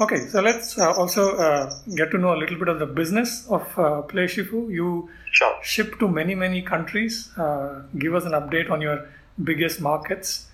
Okay, 0.00 0.28
so 0.28 0.40
let's 0.40 0.78
uh, 0.78 0.92
also 0.92 1.36
uh, 1.36 1.74
get 1.96 2.12
to 2.12 2.18
know 2.18 2.32
a 2.32 2.38
little 2.38 2.56
bit 2.56 2.68
of 2.68 2.78
the 2.78 2.86
business 2.86 3.48
of 3.48 3.62
uh, 3.76 4.02
PlayShifu. 4.06 4.72
You 4.72 5.10
sure. 5.32 5.56
ship 5.60 5.98
to 5.98 6.06
many, 6.06 6.36
many 6.36 6.62
countries. 6.62 7.30
Uh, 7.36 7.82
give 7.98 8.14
us 8.14 8.24
an 8.24 8.30
update 8.30 8.70
on 8.70 8.80
your 8.80 9.08
biggest 9.42 9.80
markets. 9.80 10.46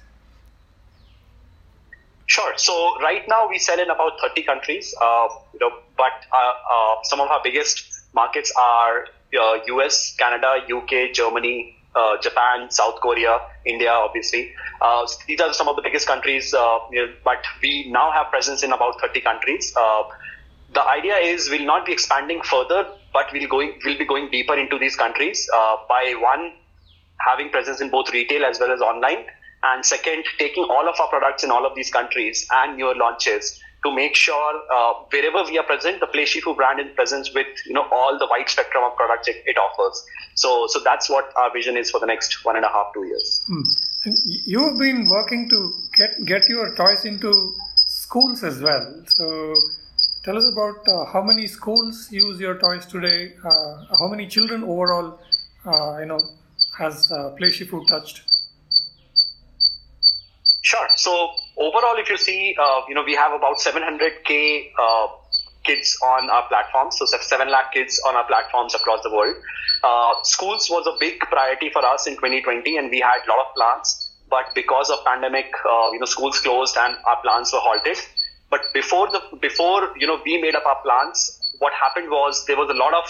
Sure. 2.24 2.54
So 2.56 2.98
right 3.02 3.22
now 3.28 3.46
we 3.46 3.58
sell 3.58 3.78
in 3.78 3.90
about 3.90 4.18
30 4.18 4.44
countries. 4.44 4.94
Uh, 4.98 5.28
you 5.52 5.60
know, 5.60 5.76
but 5.98 6.24
uh, 6.32 6.94
some 7.02 7.20
of 7.20 7.28
our 7.28 7.40
biggest 7.44 7.84
markets 8.14 8.50
are 8.58 9.08
US, 9.68 10.14
Canada, 10.16 10.56
UK, 10.72 11.12
Germany, 11.12 11.76
uh, 11.94 12.16
Japan, 12.20 12.70
South 12.70 13.00
Korea, 13.00 13.40
India, 13.64 13.90
obviously. 13.90 14.52
Uh, 14.80 15.06
these 15.26 15.40
are 15.40 15.52
some 15.52 15.68
of 15.68 15.76
the 15.76 15.82
biggest 15.82 16.06
countries, 16.06 16.52
uh, 16.54 16.78
but 17.24 17.44
we 17.62 17.90
now 17.90 18.10
have 18.10 18.30
presence 18.30 18.62
in 18.62 18.72
about 18.72 19.00
30 19.00 19.20
countries. 19.20 19.72
Uh, 19.76 20.02
the 20.72 20.84
idea 20.86 21.16
is 21.16 21.48
we'll 21.50 21.66
not 21.66 21.86
be 21.86 21.92
expanding 21.92 22.40
further, 22.42 22.86
but 23.12 23.26
we'll 23.32 23.48
going 23.48 23.78
we'll 23.84 23.98
be 23.98 24.04
going 24.04 24.28
deeper 24.30 24.56
into 24.58 24.78
these 24.78 24.96
countries 24.96 25.48
uh, 25.54 25.76
by 25.88 26.14
one 26.18 26.52
having 27.20 27.48
presence 27.50 27.80
in 27.80 27.90
both 27.90 28.12
retail 28.12 28.44
as 28.44 28.58
well 28.58 28.72
as 28.72 28.80
online, 28.80 29.24
and 29.62 29.86
second 29.86 30.24
taking 30.38 30.64
all 30.64 30.88
of 30.88 30.98
our 31.00 31.08
products 31.08 31.44
in 31.44 31.50
all 31.50 31.64
of 31.64 31.74
these 31.74 31.90
countries 31.90 32.46
and 32.50 32.76
newer 32.76 32.94
launches 32.94 33.60
to 33.84 33.94
make 33.94 34.14
sure 34.14 34.62
uh, 34.72 34.94
wherever 35.10 35.44
we 35.50 35.58
are 35.58 35.64
present, 35.64 36.00
the 36.00 36.06
Play 36.06 36.24
Shifu 36.24 36.56
brand 36.56 36.80
is 36.80 36.92
present 36.94 37.28
with 37.34 37.46
you 37.66 37.74
know 37.74 37.86
all 37.90 38.18
the 38.18 38.26
wide 38.30 38.48
spectrum 38.48 38.84
of 38.84 38.96
products 38.96 39.28
it, 39.28 39.42
it, 39.46 39.56
offers. 39.56 40.04
So 40.34 40.66
so 40.68 40.80
that's 40.84 41.10
what 41.10 41.32
our 41.36 41.52
vision 41.52 41.76
is 41.76 41.90
for 41.90 42.00
the 42.00 42.06
next 42.06 42.44
one 42.44 42.56
and 42.56 42.64
a 42.64 42.68
half 42.68 42.92
two 42.94 43.04
years. 43.04 43.42
Hmm. 43.46 43.62
You 44.24 44.64
have 44.68 44.78
been 44.78 45.06
working 45.08 45.48
to 45.50 45.72
get 45.96 46.24
get 46.24 46.48
your 46.48 46.74
toys 46.74 47.04
into 47.04 47.32
schools 47.86 48.42
as 48.42 48.60
well. 48.60 49.02
So 49.06 49.54
tell 50.24 50.36
us 50.36 50.50
about 50.52 50.88
uh, 50.88 51.04
how 51.12 51.22
many 51.22 51.46
schools 51.46 52.08
use 52.10 52.40
your 52.40 52.58
toys 52.58 52.86
today. 52.86 53.32
Uh, 53.44 53.84
how 54.00 54.08
many 54.08 54.26
children 54.26 54.64
overall, 54.64 55.18
uh, 55.66 55.98
you 56.00 56.06
know, 56.06 56.20
has 56.78 57.10
uh, 57.12 57.30
Play 57.36 57.48
Shifu 57.48 57.86
touched? 57.86 58.22
Sure. 60.64 60.88
So 60.94 61.30
overall, 61.58 61.96
if 61.98 62.08
you 62.08 62.16
see, 62.16 62.56
uh, 62.58 62.80
you 62.88 62.94
know, 62.94 63.04
we 63.04 63.14
have 63.14 63.32
about 63.32 63.58
700k 63.58 64.72
uh, 64.80 65.08
kids 65.62 65.94
on 66.02 66.30
our 66.30 66.48
platforms. 66.48 66.96
So 66.98 67.04
7 67.04 67.50
lakh 67.50 67.74
kids 67.74 68.00
on 68.06 68.16
our 68.16 68.26
platforms 68.26 68.74
across 68.74 69.02
the 69.02 69.12
world. 69.12 69.36
Uh, 69.82 70.14
schools 70.22 70.70
was 70.70 70.86
a 70.86 70.96
big 70.98 71.20
priority 71.20 71.68
for 71.68 71.84
us 71.84 72.06
in 72.06 72.14
2020, 72.14 72.78
and 72.78 72.88
we 72.88 73.00
had 73.00 73.20
a 73.26 73.28
lot 73.28 73.46
of 73.46 73.54
plans. 73.54 74.10
But 74.30 74.46
because 74.54 74.88
of 74.88 75.04
pandemic, 75.04 75.52
uh, 75.68 75.90
you 75.92 75.98
know, 75.98 76.06
schools 76.06 76.40
closed 76.40 76.78
and 76.78 76.96
our 77.06 77.20
plans 77.20 77.52
were 77.52 77.60
halted. 77.60 77.98
But 78.48 78.62
before 78.72 79.10
the 79.10 79.20
before 79.42 79.92
you 79.98 80.06
know 80.06 80.18
we 80.24 80.40
made 80.40 80.54
up 80.54 80.64
our 80.64 80.80
plans, 80.82 81.40
what 81.58 81.74
happened 81.74 82.08
was 82.08 82.46
there 82.46 82.56
was 82.56 82.70
a 82.70 82.78
lot 82.78 82.94
of 82.94 83.04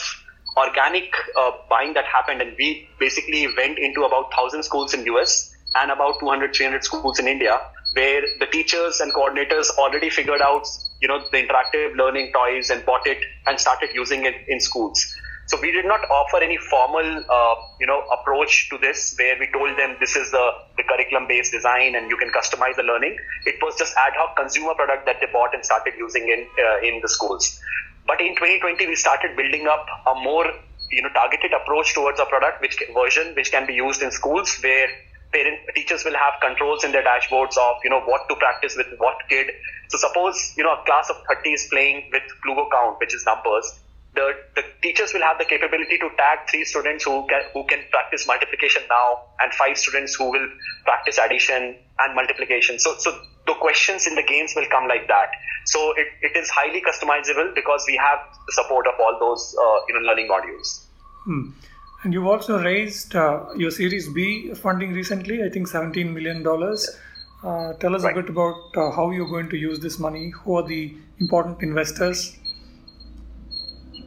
organic 0.57 1.15
uh, 1.39 1.53
buying 1.71 1.95
that 1.95 2.07
happened, 2.07 2.43
and 2.43 2.57
we 2.59 2.89
basically 2.99 3.47
went 3.57 3.79
into 3.79 4.03
about 4.03 4.33
thousand 4.35 4.65
schools 4.65 4.93
in 4.93 5.07
US 5.07 5.54
and 5.77 5.91
about 5.91 6.21
200, 6.21 6.55
300 6.55 6.85
schools 6.85 7.19
in 7.19 7.27
India, 7.29 7.59
where 7.95 8.23
the 8.41 8.47
teachers 8.47 9.01
and 9.01 9.13
coordinators 9.13 9.69
already 9.79 10.11
figured 10.11 10.41
out, 10.41 10.67
you 11.01 11.09
know, 11.09 11.21
the 11.31 11.39
interactive 11.39 11.97
learning 11.97 12.33
toys 12.33 12.71
and 12.71 12.85
bought 12.85 13.07
it 13.07 13.19
and 13.47 13.59
started 13.59 13.91
using 13.95 14.25
it 14.25 14.35
in 14.49 14.61
schools. 14.61 15.05
So 15.47 15.61
we 15.61 15.73
did 15.73 15.85
not 15.85 16.01
offer 16.11 16.43
any 16.43 16.57
formal, 16.57 17.05
uh, 17.05 17.55
you 17.79 17.87
know, 17.87 18.03
approach 18.09 18.71
to 18.71 18.79
this 18.79 19.15
where 19.19 19.37
we 19.39 19.47
told 19.53 19.77
them 19.77 19.97
this 20.01 20.17
is 20.17 20.31
the, 20.31 20.51
the 20.79 20.85
curriculum-based 20.85 21.53
design 21.53 21.95
and 21.97 22.09
you 22.09 22.17
can 22.17 22.31
customize 22.31 22.77
the 22.77 22.83
learning. 22.83 23.17
It 23.45 23.57
was 23.61 23.77
just 23.77 23.95
ad 23.97 24.15
hoc 24.17 24.37
consumer 24.37 24.75
product 24.75 25.05
that 25.05 25.17
they 25.21 25.27
bought 25.31 25.53
and 25.53 25.63
started 25.63 25.95
using 25.99 26.29
in 26.29 26.47
uh, 26.59 26.81
in 26.81 27.01
the 27.03 27.09
schools. 27.09 27.61
But 28.07 28.21
in 28.21 28.35
2020, 28.37 28.87
we 28.87 28.97
started 28.97 29.37
building 29.37 29.67
up 29.67 29.87
a 30.07 30.15
more, 30.15 30.47
you 30.91 31.03
know, 31.03 31.11
targeted 31.13 31.53
approach 31.53 31.93
towards 31.95 32.21
a 32.21 32.27
product 32.27 32.63
which 32.63 32.83
version 32.95 33.35
which 33.35 33.51
can 33.51 33.67
be 33.67 33.75
used 33.75 34.03
in 34.03 34.11
schools 34.11 34.57
where 34.63 34.89
parent 35.35 35.59
teachers 35.75 36.05
will 36.05 36.15
have 36.15 36.35
controls 36.41 36.85
in 36.85 36.93
their 36.93 37.03
dashboards 37.03 37.59
of 37.59 37.77
you 37.83 37.91
know 37.91 38.01
what 38.01 38.29
to 38.29 38.37
practice 38.37 38.77
with 38.77 38.87
what 38.99 39.17
kid. 39.29 39.51
So 39.89 39.99
suppose 39.99 40.55
you 40.57 40.65
know 40.65 40.75
a 40.75 40.85
class 40.85 41.11
of 41.11 41.17
30 41.29 41.51
is 41.51 41.67
playing 41.71 42.11
with 42.13 42.23
Plugo 42.45 42.71
count, 42.71 43.01
which 43.01 43.15
is 43.15 43.27
numbers. 43.27 43.81
The, 44.15 44.31
the 44.55 44.63
teachers 44.81 45.13
will 45.13 45.23
have 45.23 45.39
the 45.39 45.45
capability 45.45 45.99
to 45.99 46.09
tag 46.17 46.47
three 46.49 46.65
students 46.65 47.03
who 47.05 47.27
can 47.27 47.43
who 47.53 47.65
can 47.65 47.81
practice 47.91 48.27
multiplication 48.29 48.83
now 48.89 49.23
and 49.41 49.53
five 49.53 49.77
students 49.77 50.15
who 50.15 50.31
will 50.31 50.49
practice 50.85 51.19
addition 51.19 51.77
and 51.99 52.15
multiplication. 52.15 52.79
So 52.79 52.95
so 52.99 53.19
the 53.47 53.55
questions 53.55 54.07
in 54.07 54.15
the 54.15 54.23
games 54.23 54.55
will 54.55 54.69
come 54.71 54.87
like 54.87 55.09
that. 55.09 55.31
So 55.67 55.93
it, 55.97 56.09
it 56.23 56.37
is 56.37 56.49
highly 56.51 56.83
customizable 56.83 57.55
because 57.55 57.85
we 57.89 57.97
have 57.97 58.19
the 58.47 58.53
support 58.53 58.87
of 58.87 58.95
all 59.01 59.19
those 59.19 59.57
uh, 59.59 59.79
you 59.89 59.95
know 59.95 60.07
learning 60.07 60.29
modules. 60.29 60.85
Hmm. 61.25 61.51
And 62.05 62.13
you've 62.13 62.27
also 62.27 62.63
raised 62.63 63.17
uh, 63.17 63.47
your 63.57 63.71
Series 63.71 64.13
B 64.13 64.53
funding 64.53 64.93
recently, 64.93 65.43
I 65.43 65.49
think 65.49 65.69
$17 65.69 66.13
million. 66.13 66.47
Uh, 66.47 67.73
tell 67.81 67.95
us 67.95 68.03
right. 68.03 68.17
a 68.17 68.21
bit 68.21 68.29
about 68.29 68.77
uh, 68.77 68.91
how 68.91 69.11
you're 69.11 69.29
going 69.29 69.49
to 69.49 69.57
use 69.57 69.81
this 69.81 69.99
money. 69.99 70.29
Who 70.29 70.59
are 70.59 70.63
the 70.63 70.95
important 71.19 71.63
investors? 71.63 72.37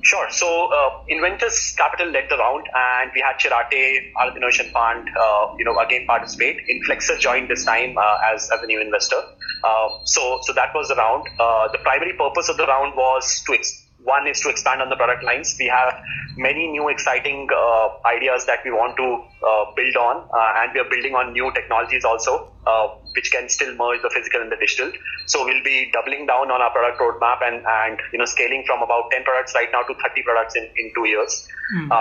Sure. 0.03 0.29
So, 0.29 0.71
uh, 0.71 1.03
Inventus 1.09 1.75
Capital 1.75 2.09
led 2.11 2.29
the 2.29 2.37
round, 2.37 2.65
and 2.73 3.11
we 3.15 3.21
had 3.21 3.37
Chiratae, 3.39 4.13
Bharat 4.13 4.37
Innovation 4.37 4.69
Fund, 4.71 5.09
uh, 5.19 5.55
you 5.57 5.65
know, 5.65 5.77
again 5.79 6.05
participate. 6.05 6.57
Inflexor 6.69 7.19
joined 7.19 7.49
this 7.49 7.65
time 7.65 7.97
uh, 7.97 8.19
as, 8.31 8.49
as 8.51 8.61
a 8.61 8.67
new 8.67 8.79
investor. 8.79 9.21
Uh, 9.63 9.89
so, 10.05 10.37
so 10.43 10.53
that 10.53 10.73
was 10.75 10.87
the 10.87 10.95
round. 10.95 11.27
Uh, 11.39 11.67
the 11.71 11.79
primary 11.79 12.13
purpose 12.13 12.47
of 12.47 12.57
the 12.57 12.67
round 12.67 12.95
was 12.95 13.43
to 13.47 13.53
ex- 13.53 13.86
one 14.03 14.27
is 14.27 14.39
to 14.41 14.49
expand 14.49 14.81
on 14.81 14.89
the 14.89 14.95
product 14.95 15.23
lines. 15.23 15.55
We 15.59 15.67
have 15.67 15.93
many 16.37 16.67
new 16.67 16.89
exciting 16.89 17.47
uh, 17.49 17.89
ideas 18.05 18.45
that 18.45 18.59
we 18.63 18.71
want 18.71 18.95
to 18.97 19.07
uh, 19.41 19.65
build 19.75 19.95
on, 19.97 20.29
uh, 20.29 20.61
and 20.61 20.71
we 20.73 20.79
are 20.79 20.89
building 20.89 21.15
on 21.15 21.33
new 21.33 21.51
technologies 21.53 22.05
also, 22.05 22.53
uh, 22.67 22.87
which 23.15 23.31
can 23.31 23.49
still 23.49 23.73
merge 23.75 24.01
the 24.01 24.11
physical 24.13 24.41
and 24.41 24.51
the 24.51 24.57
digital. 24.57 24.91
So 25.25 25.45
we'll 25.45 25.63
be 25.63 25.89
doubling 25.93 26.27
down 26.27 26.51
on 26.51 26.61
our 26.61 26.71
product 26.71 27.01
roadmap 27.01 27.41
and, 27.41 27.65
and 27.65 27.99
you 28.13 28.19
know 28.19 28.25
scaling 28.25 28.63
from 28.67 28.81
about 28.81 29.09
10 29.11 29.23
products 29.23 29.53
right 29.55 29.69
now 29.71 29.81
to 29.81 29.93
30 29.93 30.21
products 30.23 30.55
in, 30.55 30.63
in 30.77 30.91
two 30.95 31.07
years. 31.07 31.47
Mm. 31.75 31.91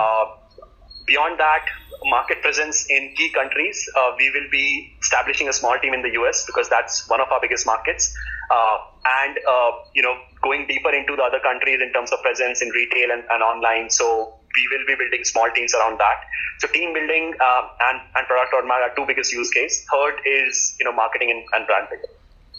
beyond 1.07 1.39
that, 1.39 1.63
market 2.05 2.41
presence 2.41 2.85
in 2.89 3.13
key 3.17 3.29
countries. 3.31 3.89
Uh, 3.95 4.11
we 4.17 4.29
will 4.29 4.47
be 4.51 4.95
establishing 5.01 5.49
a 5.49 5.53
small 5.53 5.77
team 5.81 5.93
in 5.93 6.01
the 6.01 6.11
US 6.21 6.45
because 6.45 6.69
that's 6.69 7.07
one 7.09 7.21
of 7.21 7.27
our 7.31 7.41
biggest 7.41 7.65
markets. 7.65 8.13
Uh, 8.49 8.77
and, 9.05 9.37
uh, 9.47 9.71
you 9.93 10.01
know, 10.01 10.15
going 10.41 10.67
deeper 10.67 10.93
into 10.93 11.15
the 11.15 11.23
other 11.23 11.39
countries 11.39 11.79
in 11.81 11.91
terms 11.93 12.11
of 12.11 12.21
presence 12.21 12.61
in 12.61 12.69
retail 12.69 13.11
and, 13.11 13.23
and 13.29 13.43
online. 13.43 13.89
So 13.89 14.33
we 14.55 14.67
will 14.71 14.85
be 14.87 14.95
building 14.95 15.23
small 15.23 15.49
teams 15.53 15.73
around 15.73 15.99
that. 15.99 16.15
So 16.59 16.67
team 16.67 16.93
building 16.93 17.35
uh, 17.39 17.67
and, 17.81 18.01
and 18.15 18.27
product 18.27 18.53
roadmap 18.53 18.81
are 18.81 18.95
two 18.95 19.05
biggest 19.05 19.31
use 19.31 19.49
case. 19.49 19.85
Third 19.91 20.15
is, 20.25 20.75
you 20.79 20.85
know, 20.85 20.93
marketing 20.93 21.31
and, 21.31 21.43
and 21.53 21.67
brand 21.67 21.87
building. 21.89 22.09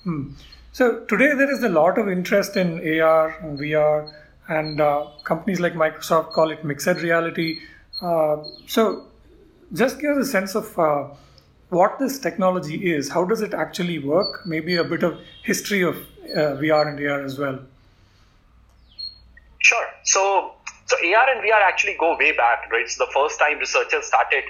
Hmm. 0.05 0.31
So 0.73 1.01
today 1.07 1.35
there 1.35 1.51
is 1.51 1.63
a 1.63 1.69
lot 1.69 1.99
of 1.99 2.09
interest 2.09 2.57
in 2.57 2.79
AR 3.01 3.37
and 3.41 3.59
VR 3.59 4.13
and 4.49 4.81
uh, 4.81 5.07
companies 5.25 5.61
like 5.61 5.75
Microsoft 5.75 6.33
call 6.33 6.51
it 6.51 6.65
mixed 6.65 6.87
reality. 6.87 7.61
Uh, 8.01 8.45
so 8.67 9.07
just 9.73 10.01
give 10.01 10.17
us 10.17 10.29
a 10.29 10.31
sense 10.31 10.55
of 10.55 10.79
uh, 10.79 11.09
what 11.71 11.99
this 11.99 12.19
technology 12.19 12.93
is. 12.93 13.09
How 13.11 13.25
does 13.25 13.41
it 13.41 13.55
actually 13.55 13.99
work? 13.99 14.47
Maybe 14.47 14.77
a 14.77 14.85
bit 14.85 15.03
of 15.03 15.19
history 15.43 15.83
of 15.83 15.97
uh, 15.97 16.57
VR 16.61 16.89
and 16.89 17.07
AR 17.07 17.25
as 17.25 17.39
well. 17.39 17.61
Sure. 19.59 19.87
So, 20.05 20.55
so 20.87 20.97
AR 20.97 21.31
and 21.31 21.43
VR 21.43 21.61
actually 21.63 21.97
go 21.99 22.17
way 22.17 22.33
back, 22.33 22.71
right? 22.71 22.89
So 22.89 23.05
the 23.05 23.13
first 23.13 23.39
time 23.39 23.59
researchers 23.59 24.07
started 24.07 24.45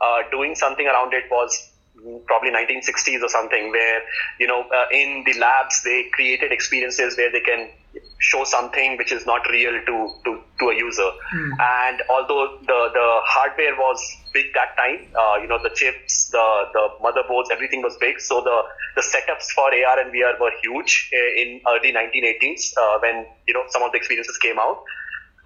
uh, 0.00 0.22
doing 0.30 0.54
something 0.54 0.86
around 0.86 1.12
it 1.12 1.24
was 1.30 1.69
probably 2.26 2.50
1960s 2.50 3.22
or 3.22 3.28
something, 3.28 3.70
where 3.70 4.02
you 4.38 4.46
know 4.46 4.62
uh, 4.62 4.86
in 4.92 5.24
the 5.26 5.38
labs 5.38 5.82
they 5.82 6.08
created 6.12 6.52
experiences 6.52 7.16
where 7.16 7.30
they 7.30 7.40
can 7.40 7.70
show 8.18 8.44
something 8.44 8.96
which 8.98 9.12
is 9.12 9.26
not 9.26 9.48
real 9.50 9.72
to 9.86 9.96
to, 10.24 10.40
to 10.58 10.64
a 10.70 10.74
user. 10.74 11.10
Mm. 11.34 11.52
And 11.58 12.02
although 12.08 12.58
the 12.60 12.80
the 12.92 13.08
hardware 13.24 13.74
was 13.76 13.98
big 14.32 14.46
that 14.54 14.76
time, 14.76 15.08
uh, 15.18 15.36
you 15.40 15.48
know 15.48 15.58
the 15.62 15.70
chips, 15.70 16.30
the 16.30 16.46
the 16.72 16.88
motherboards, 17.02 17.50
everything 17.50 17.82
was 17.82 17.96
big. 17.98 18.20
So 18.20 18.40
the 18.40 18.62
the 18.96 19.02
setups 19.02 19.50
for 19.54 19.68
AR 19.72 19.98
and 20.00 20.12
VR 20.12 20.38
were 20.38 20.52
huge 20.62 21.10
uh, 21.12 21.42
in 21.42 21.60
early 21.68 21.92
1980s 21.92 22.76
uh, 22.76 22.98
when 23.00 23.26
you 23.46 23.54
know 23.54 23.64
some 23.68 23.82
of 23.82 23.92
the 23.92 23.98
experiences 23.98 24.36
came 24.38 24.58
out. 24.58 24.82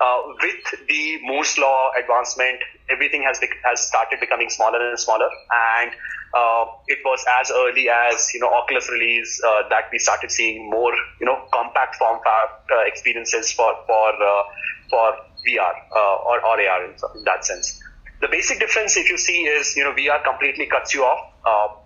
Uh, 0.01 0.23
with 0.43 0.89
the 0.89 1.19
Moore's 1.23 1.57
law 1.57 1.93
advancement, 1.97 2.59
everything 2.91 3.23
has 3.23 3.41
has 3.65 3.87
started 3.87 4.19
becoming 4.19 4.51
smaller 4.51 4.89
and 4.89 4.99
smaller, 4.99 5.31
and 5.79 5.93
uh, 6.35 6.65
it 6.89 6.99
was 7.05 7.25
as 7.41 7.51
early 7.51 7.89
as 7.89 8.31
you 8.35 8.41
know 8.41 8.51
Oculus 8.51 8.91
release 8.91 9.41
uh, 9.47 9.63
that 9.71 9.85
we 9.93 9.99
started 9.99 10.31
seeing 10.31 10.69
more 10.69 10.93
you 11.21 11.27
know 11.27 11.47
compact 11.53 11.97
form 11.97 12.19
factor 12.25 12.75
uh, 12.75 12.87
experiences 12.87 13.53
for 13.53 13.73
for 13.87 14.09
uh, 14.11 14.43
for 14.91 15.15
VR 15.47 15.75
uh, 15.95 16.17
or, 16.29 16.41
or 16.45 16.61
AR 16.61 16.85
in, 16.85 16.91
in, 16.91 17.25
that 17.25 17.45
sense. 17.45 17.81
The 18.21 18.29
basic 18.29 18.59
difference, 18.59 18.97
if 18.97 19.09
you 19.11 19.19
see, 19.19 19.43
is 19.43 19.77
you 19.77 19.85
know 19.85 19.93
VR 19.93 20.25
completely 20.25 20.67
cuts 20.67 20.95
you 20.95 21.05
off 21.05 21.21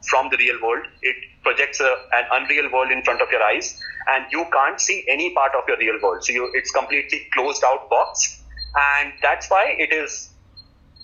from 0.08 0.30
the 0.30 0.36
real 0.38 0.56
world. 0.62 0.84
It 1.02 1.16
projects 1.42 1.80
a, 1.80 1.94
an 2.12 2.24
unreal 2.32 2.72
world 2.72 2.90
in 2.90 3.02
front 3.02 3.20
of 3.20 3.28
your 3.30 3.42
eyes, 3.42 3.78
and 4.08 4.24
you 4.32 4.46
can't 4.52 4.80
see 4.80 5.04
any 5.08 5.34
part 5.34 5.52
of 5.54 5.64
your 5.68 5.78
real 5.78 6.00
world. 6.02 6.24
So 6.24 6.32
you, 6.32 6.50
it's 6.54 6.70
completely 6.70 7.26
closed 7.34 7.62
out 7.64 7.90
box, 7.90 8.42
and 8.76 9.12
that's 9.22 9.50
why 9.50 9.74
it 9.76 9.92
is 9.92 10.30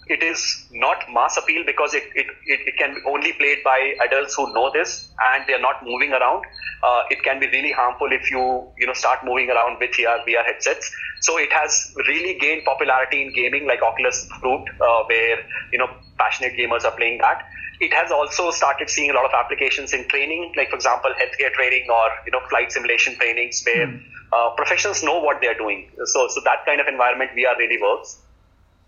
it 0.07 0.23
is 0.23 0.67
not 0.71 1.05
mass 1.13 1.37
appeal 1.37 1.65
because 1.65 1.95
it, 1.95 2.05
it, 2.15 2.27
it, 2.47 2.77
can 2.77 2.95
be 2.95 3.01
only 3.07 3.33
played 3.33 3.59
by 3.65 3.95
adults 4.05 4.35
who 4.35 4.53
know 4.53 4.71
this 4.73 5.11
and 5.33 5.45
they're 5.47 5.61
not 5.61 5.85
moving 5.85 6.13
around. 6.13 6.45
Uh, 6.83 7.03
it 7.11 7.23
can 7.23 7.41
be 7.41 7.47
really 7.47 7.73
harmful 7.73 8.09
if 8.13 8.31
you 8.31 8.69
you 8.79 8.87
know 8.87 8.93
start 8.93 9.21
moving 9.25 9.49
around 9.51 9.79
with 9.81 9.91
VR, 9.93 10.25
VR 10.27 10.45
headsets. 10.45 10.93
So 11.21 11.39
it 11.39 11.51
has 11.53 11.95
really 12.09 12.39
gained 12.39 12.65
popularity 12.65 13.23
in 13.23 13.33
gaming 13.33 13.67
like 13.67 13.83
Oculus 13.83 14.29
Root, 14.43 14.69
uh, 14.81 15.05
where 15.05 15.39
you 15.73 15.79
know 15.79 15.89
passionate 16.19 16.53
gamers 16.53 16.85
are 16.85 16.93
playing 16.95 17.19
that. 17.19 17.47
It 17.81 17.93
has 17.93 18.13
also 18.13 18.51
started 18.51 18.91
seeing 18.91 19.11
a 19.11 19.15
lot 19.15 19.25
of 19.25 19.33
applications 19.33 19.95
in 19.95 20.07
training, 20.09 20.53
like 20.57 20.69
for 20.69 20.77
example, 20.77 21.11
healthcare 21.11 21.53
training 21.53 21.87
or 21.91 22.11
you 22.27 22.33
know 22.33 22.41
flight 22.51 22.71
simulation 22.71 23.17
trainings, 23.17 23.63
where 23.65 23.87
mm. 23.87 24.03
uh, 24.33 24.51
professionals 24.51 25.03
know 25.03 25.19
what 25.21 25.41
they 25.41 25.47
are 25.47 25.59
doing. 25.59 25.91
So 26.05 26.29
so 26.29 26.43
that 26.45 26.67
kind 26.67 26.81
of 26.81 26.89
environment 26.89 27.31
VR 27.35 27.57
really 27.57 27.81
works. 27.81 28.19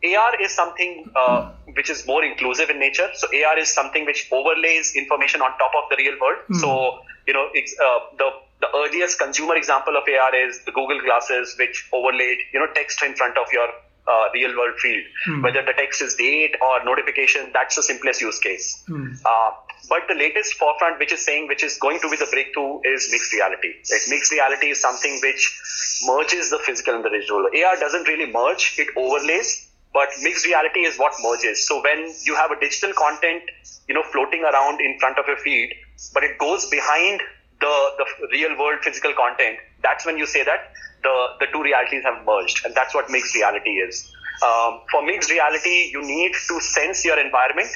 AR 0.05 0.41
is 0.41 0.55
something 0.55 1.11
uh, 1.17 1.51
which 1.75 1.91
is 1.91 2.07
more 2.07 2.25
inclusive 2.25 2.71
in 2.71 2.79
nature. 2.79 3.09
So 3.15 3.29
AR 3.29 3.59
is 3.59 3.73
something 3.73 4.05
which 4.05 4.29
overlays 4.31 4.95
information 4.95 5.41
on 5.43 5.57
top 5.59 5.73
of 5.83 5.89
the 5.91 5.97
real 5.97 6.15
world. 6.21 6.39
Mm. 6.51 6.61
So 6.61 7.01
you 7.27 7.35
know, 7.35 7.49
it's 7.53 7.75
uh, 7.79 7.99
the 8.19 8.31
the 8.61 8.69
earliest 8.75 9.19
consumer 9.19 9.57
example 9.57 9.97
of 9.97 10.05
AR 10.09 10.35
is 10.35 10.65
the 10.65 10.73
Google 10.73 11.01
glasses, 11.01 11.55
which 11.59 11.89
overlaid, 11.93 12.39
you 12.53 12.61
know, 12.61 12.67
text 12.75 13.03
in 13.03 13.15
front 13.15 13.37
of 13.37 13.47
your 13.53 13.69
uh, 14.09 14.29
real 14.33 14.57
world 14.57 14.79
field. 14.79 15.05
Hmm. 15.27 15.43
Whether 15.43 15.63
the 15.63 15.73
text 15.73 16.01
is 16.01 16.15
date 16.15 16.55
or 16.63 16.85
notification, 16.85 17.51
that's 17.53 17.77
the 17.77 17.83
simplest 17.83 18.21
use 18.21 18.39
case. 18.39 18.83
Uh, 19.27 19.51
but 19.89 20.03
the 20.09 20.15
latest 20.15 20.55
forefront, 20.55 20.99
which 20.99 21.13
is 21.13 21.25
saying, 21.25 21.49
which 21.49 21.63
is 21.63 21.77
going 21.79 22.01
to 22.01 22.09
be 22.09 22.17
the 22.17 22.29
breakthrough, 22.31 22.81
is 22.85 23.09
mixed 23.11 23.33
reality. 23.33 23.75
Like 23.91 24.03
mixed 24.09 24.33
reality 24.33 24.71
is 24.71 24.81
something 24.81 25.19
which 25.23 25.61
merges 26.07 26.51
the 26.51 26.59
physical 26.59 26.95
and 26.95 27.05
the 27.05 27.11
digital. 27.11 27.47
AR 27.47 27.77
doesn't 27.77 28.09
really 28.09 28.31
merge; 28.31 28.75
it 28.79 28.89
overlays. 28.97 29.66
But 29.97 30.11
mixed 30.21 30.45
reality 30.45 30.81
is 30.81 30.99
what 30.99 31.15
merges. 31.23 31.67
So 31.67 31.83
when 31.83 32.13
you 32.25 32.37
have 32.37 32.51
a 32.51 32.61
digital 32.61 32.93
content, 32.93 33.45
you 33.89 33.95
know, 33.95 34.03
floating 34.13 34.43
around 34.45 34.83
in 34.83 34.99
front 35.01 35.19
of 35.19 35.27
your 35.27 35.39
feed, 35.39 35.71
but 36.13 36.23
it 36.23 36.37
goes 36.39 36.67
behind 36.69 37.23
the 37.61 37.75
the 37.99 38.29
real 38.33 38.59
world 38.59 38.81
physical 38.83 39.15
content, 39.15 39.57
that's 39.83 40.05
when 40.05 40.19
you 40.19 40.27
say 40.27 40.45
that 40.45 40.69
the 41.03 41.15
the 41.41 41.47
two 41.53 41.63
realities 41.63 42.05
have 42.09 42.19
merged, 42.27 42.61
and 42.67 42.75
that's 42.75 42.95
what 42.95 43.09
mixed 43.09 43.35
reality 43.35 43.77
is. 43.87 44.03
Um, 44.49 44.81
for 44.91 45.01
mixed 45.07 45.31
reality, 45.31 45.89
you 45.95 46.03
need 46.03 46.33
to 46.49 46.61
sense 46.61 47.03
your 47.03 47.19
environment 47.19 47.71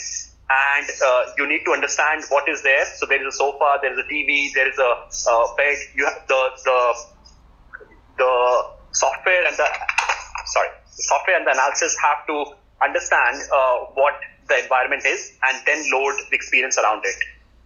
and 0.51 0.91
uh, 1.07 1.23
you 1.39 1.49
need 1.49 1.65
to 1.65 1.73
understand 1.73 2.25
what 2.29 2.51
is 2.51 2.61
there. 2.63 2.85
So 2.99 3.07
there 3.07 3.27
is 3.27 3.35
a 3.35 3.37
sofa, 3.39 3.79
there 3.81 3.95
is 3.95 3.99
a 3.99 4.09
TV, 4.13 4.53
there 4.53 4.69
is 4.69 4.79
a 4.79 4.93
uh, 5.31 5.55
bed. 5.57 5.79
You 5.95 6.05
have 6.05 6.21
the 6.29 6.43
the 6.69 6.79
the 8.19 8.33
software 8.93 9.47
and 9.47 9.57
the 9.57 9.69
sorry, 10.57 10.69
the 10.97 11.03
software 11.03 11.37
and 11.37 11.47
the 11.47 11.53
analysis 11.53 11.97
have 12.03 12.27
to 12.27 12.55
understand 12.83 13.37
uh, 13.53 13.77
what 13.95 14.15
the 14.49 14.63
environment 14.63 15.05
is 15.07 15.33
and 15.43 15.57
then 15.67 15.85
load 15.93 16.15
the 16.31 16.35
experience 16.35 16.79
around 16.79 17.03
it. 17.05 17.17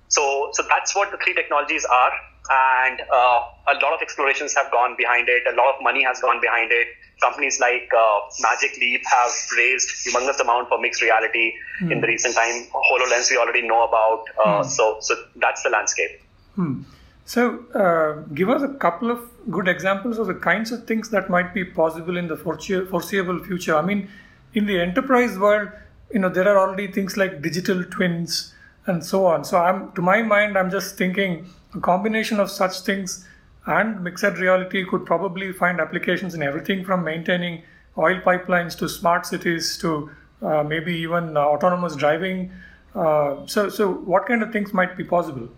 So 0.08 0.50
so 0.52 0.62
that's 0.68 0.94
what 0.94 1.10
the 1.10 1.18
three 1.18 1.34
technologies 1.34 1.84
are, 1.84 2.12
and 2.50 3.00
uh, 3.00 3.72
a 3.72 3.74
lot 3.82 3.94
of 3.94 4.02
explorations 4.02 4.54
have 4.54 4.70
gone 4.70 4.94
behind 4.96 5.28
it. 5.28 5.42
A 5.50 5.56
lot 5.56 5.74
of 5.74 5.82
money 5.82 6.04
has 6.04 6.20
gone 6.20 6.40
behind 6.40 6.70
it 6.72 6.88
companies 7.22 7.60
like 7.60 7.88
uh, 7.96 8.20
Magic 8.40 8.76
Leap 8.78 9.02
have 9.10 9.30
raised 9.56 9.88
humongous 10.04 10.40
amount 10.40 10.68
for 10.68 10.80
mixed 10.80 11.02
reality 11.02 11.52
mm. 11.80 11.92
in 11.92 12.00
the 12.00 12.06
recent 12.06 12.34
time. 12.34 12.66
HoloLens 12.72 13.30
we 13.30 13.36
already 13.36 13.66
know 13.66 13.84
about. 13.84 14.24
Uh, 14.38 14.62
mm. 14.62 14.66
So, 14.66 14.98
so 15.00 15.14
that's 15.36 15.62
the 15.62 15.70
landscape. 15.70 16.20
Mm. 16.56 16.84
So, 17.26 17.64
uh, 17.74 18.28
give 18.34 18.50
us 18.50 18.62
a 18.62 18.68
couple 18.68 19.10
of 19.10 19.30
good 19.50 19.66
examples 19.66 20.18
of 20.18 20.26
the 20.26 20.34
kinds 20.34 20.72
of 20.72 20.86
things 20.86 21.08
that 21.10 21.30
might 21.30 21.54
be 21.54 21.64
possible 21.64 22.18
in 22.18 22.28
the 22.28 22.36
foreseeable 22.36 23.42
future. 23.44 23.76
I 23.76 23.82
mean, 23.82 24.10
in 24.52 24.66
the 24.66 24.78
enterprise 24.78 25.38
world, 25.38 25.70
you 26.12 26.20
know, 26.20 26.28
there 26.28 26.46
are 26.46 26.58
already 26.58 26.86
things 26.92 27.16
like 27.16 27.40
digital 27.40 27.82
twins 27.84 28.54
and 28.86 29.04
so 29.04 29.24
on. 29.26 29.44
So, 29.44 29.58
I'm 29.58 29.92
to 29.92 30.02
my 30.02 30.22
mind, 30.22 30.58
I'm 30.58 30.70
just 30.70 30.98
thinking 30.98 31.46
a 31.74 31.80
combination 31.80 32.40
of 32.40 32.50
such 32.50 32.80
things 32.80 33.26
and 33.66 34.04
mixed 34.04 34.22
reality 34.22 34.84
could 34.84 35.06
probably 35.06 35.52
find 35.52 35.80
applications 35.80 36.34
in 36.34 36.42
everything 36.42 36.84
from 36.84 37.02
maintaining 37.02 37.62
oil 37.96 38.20
pipelines 38.20 38.76
to 38.78 38.88
smart 38.88 39.24
cities 39.24 39.78
to 39.78 40.10
uh, 40.42 40.62
maybe 40.62 40.94
even 40.94 41.36
uh, 41.36 41.40
autonomous 41.40 41.96
driving. 41.96 42.52
Uh, 42.94 43.46
so, 43.46 43.68
so 43.68 43.92
what 43.92 44.26
kind 44.26 44.42
of 44.42 44.52
things 44.52 44.74
might 44.74 44.96
be 44.96 45.04
possible? 45.04 45.48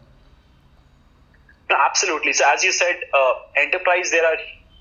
Absolutely. 1.70 2.32
So, 2.32 2.44
as 2.46 2.62
you 2.62 2.72
said, 2.72 2.96
uh, 3.12 3.34
enterprise 3.56 4.10
there 4.10 4.24
are 4.24 4.36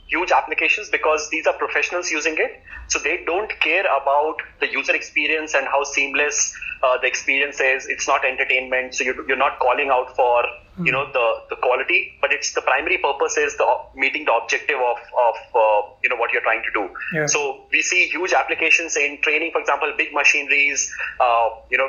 huge 0.08 0.32
applications 0.32 0.90
because 0.90 1.30
these 1.30 1.48
are 1.48 1.54
professionals 1.54 2.12
using 2.12 2.36
it. 2.38 2.62
So 2.88 3.00
they 3.00 3.24
don't 3.26 3.52
care 3.60 3.86
about 3.86 4.38
the 4.60 4.72
user 4.72 4.96
experience 4.96 5.56
and 5.56 5.66
how 5.66 5.84
seamless 5.84 6.54
uh, 6.84 7.00
the 7.02 7.08
experience 7.08 7.60
is. 7.60 7.88
It's 7.88 8.08
not 8.08 8.24
entertainment. 8.24 8.94
So 8.94 9.04
you're, 9.04 9.28
you're 9.28 9.38
not 9.38 9.58
calling 9.60 9.90
out 9.90 10.16
for 10.16 10.44
you 10.84 10.92
know 10.92 11.06
the 11.14 11.28
the 11.50 11.56
quality 11.56 12.12
but 12.20 12.34
it's 12.34 12.54
the 12.54 12.62
primary 12.62 12.98
purpose 12.98 13.38
is 13.38 13.56
the 13.56 13.66
meeting 13.96 14.26
the 14.26 14.34
objective 14.34 14.76
of 14.76 14.98
of 15.28 15.36
uh, 15.56 15.88
you 16.04 16.10
know 16.10 16.18
what 16.18 16.34
you're 16.34 16.42
trying 16.42 16.62
to 16.64 16.72
do 16.74 16.90
yeah. 17.14 17.26
so 17.26 17.66
we 17.72 17.82
see 17.82 18.08
huge 18.08 18.34
applications 18.34 18.98
in 18.98 19.18
training 19.22 19.52
for 19.54 19.62
example 19.62 19.92
big 19.98 20.14
machineries 20.14 20.92
uh, 21.22 21.50
you 21.70 21.78
know 21.78 21.88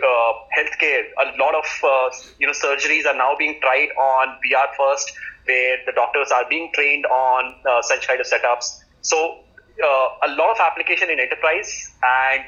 uh, 0.00 0.32
healthcare 0.56 1.04
a 1.20 1.36
lot 1.38 1.54
of 1.54 1.66
uh, 1.84 2.10
you 2.38 2.46
know 2.46 2.52
surgeries 2.52 3.06
are 3.06 3.16
now 3.16 3.34
being 3.38 3.58
tried 3.60 3.88
on 3.98 4.36
VR 4.44 4.68
first 4.76 5.12
where 5.44 5.76
the 5.86 5.92
doctors 5.92 6.30
are 6.30 6.44
being 6.48 6.70
trained 6.74 7.04
on 7.06 7.54
uh, 7.68 7.82
such 7.82 8.06
kind 8.06 8.20
of 8.20 8.26
setups 8.26 8.80
so 9.00 9.38
uh, 9.82 10.08
a 10.28 10.30
lot 10.36 10.50
of 10.50 10.58
application 10.60 11.10
in 11.10 11.18
enterprise 11.18 11.90
and 12.02 12.44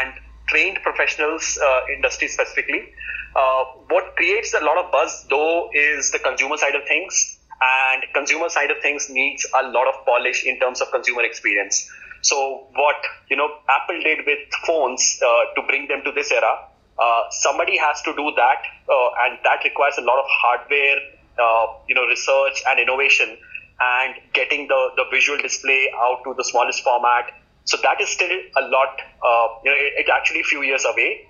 and 0.00 0.12
trained 0.48 0.78
professionals 0.82 1.58
industry 1.94 2.28
specifically 2.28 2.92
uh, 3.36 3.64
what 3.88 4.16
creates 4.16 4.54
a 4.54 4.64
lot 4.64 4.78
of 4.78 4.90
buzz, 4.90 5.26
though, 5.28 5.68
is 5.74 6.10
the 6.10 6.18
consumer 6.18 6.56
side 6.56 6.74
of 6.74 6.82
things. 6.88 7.38
And 7.60 8.02
consumer 8.14 8.48
side 8.48 8.70
of 8.70 8.78
things 8.80 9.08
needs 9.10 9.46
a 9.60 9.68
lot 9.68 9.86
of 9.88 9.94
polish 10.06 10.44
in 10.46 10.58
terms 10.58 10.80
of 10.80 10.90
consumer 10.90 11.22
experience. 11.22 11.86
So 12.22 12.66
what 12.74 12.96
you 13.30 13.36
know 13.36 13.48
Apple 13.68 14.00
did 14.02 14.26
with 14.26 14.38
phones 14.66 15.20
uh, 15.22 15.54
to 15.54 15.66
bring 15.66 15.88
them 15.88 16.02
to 16.04 16.12
this 16.12 16.32
era, 16.32 16.58
uh, 16.98 17.22
somebody 17.30 17.76
has 17.78 18.02
to 18.02 18.14
do 18.14 18.32
that, 18.36 18.62
uh, 18.88 19.08
and 19.24 19.38
that 19.44 19.64
requires 19.64 19.98
a 19.98 20.02
lot 20.02 20.18
of 20.18 20.26
hardware, 20.28 20.98
uh, 21.38 21.66
you 21.88 21.94
know, 21.94 22.06
research 22.06 22.62
and 22.68 22.80
innovation, 22.80 23.36
and 23.80 24.14
getting 24.32 24.68
the 24.68 24.90
the 24.96 25.04
visual 25.10 25.38
display 25.38 25.90
out 25.96 26.22
to 26.24 26.34
the 26.34 26.44
smallest 26.44 26.82
format. 26.82 27.32
So 27.64 27.76
that 27.82 28.00
is 28.00 28.08
still 28.08 28.30
a 28.56 28.68
lot. 28.68 29.00
Uh, 29.22 29.48
you 29.64 29.70
know, 29.70 29.76
it's 29.78 30.08
it 30.08 30.12
actually 30.12 30.40
a 30.40 30.44
few 30.44 30.62
years 30.62 30.84
away, 30.84 31.26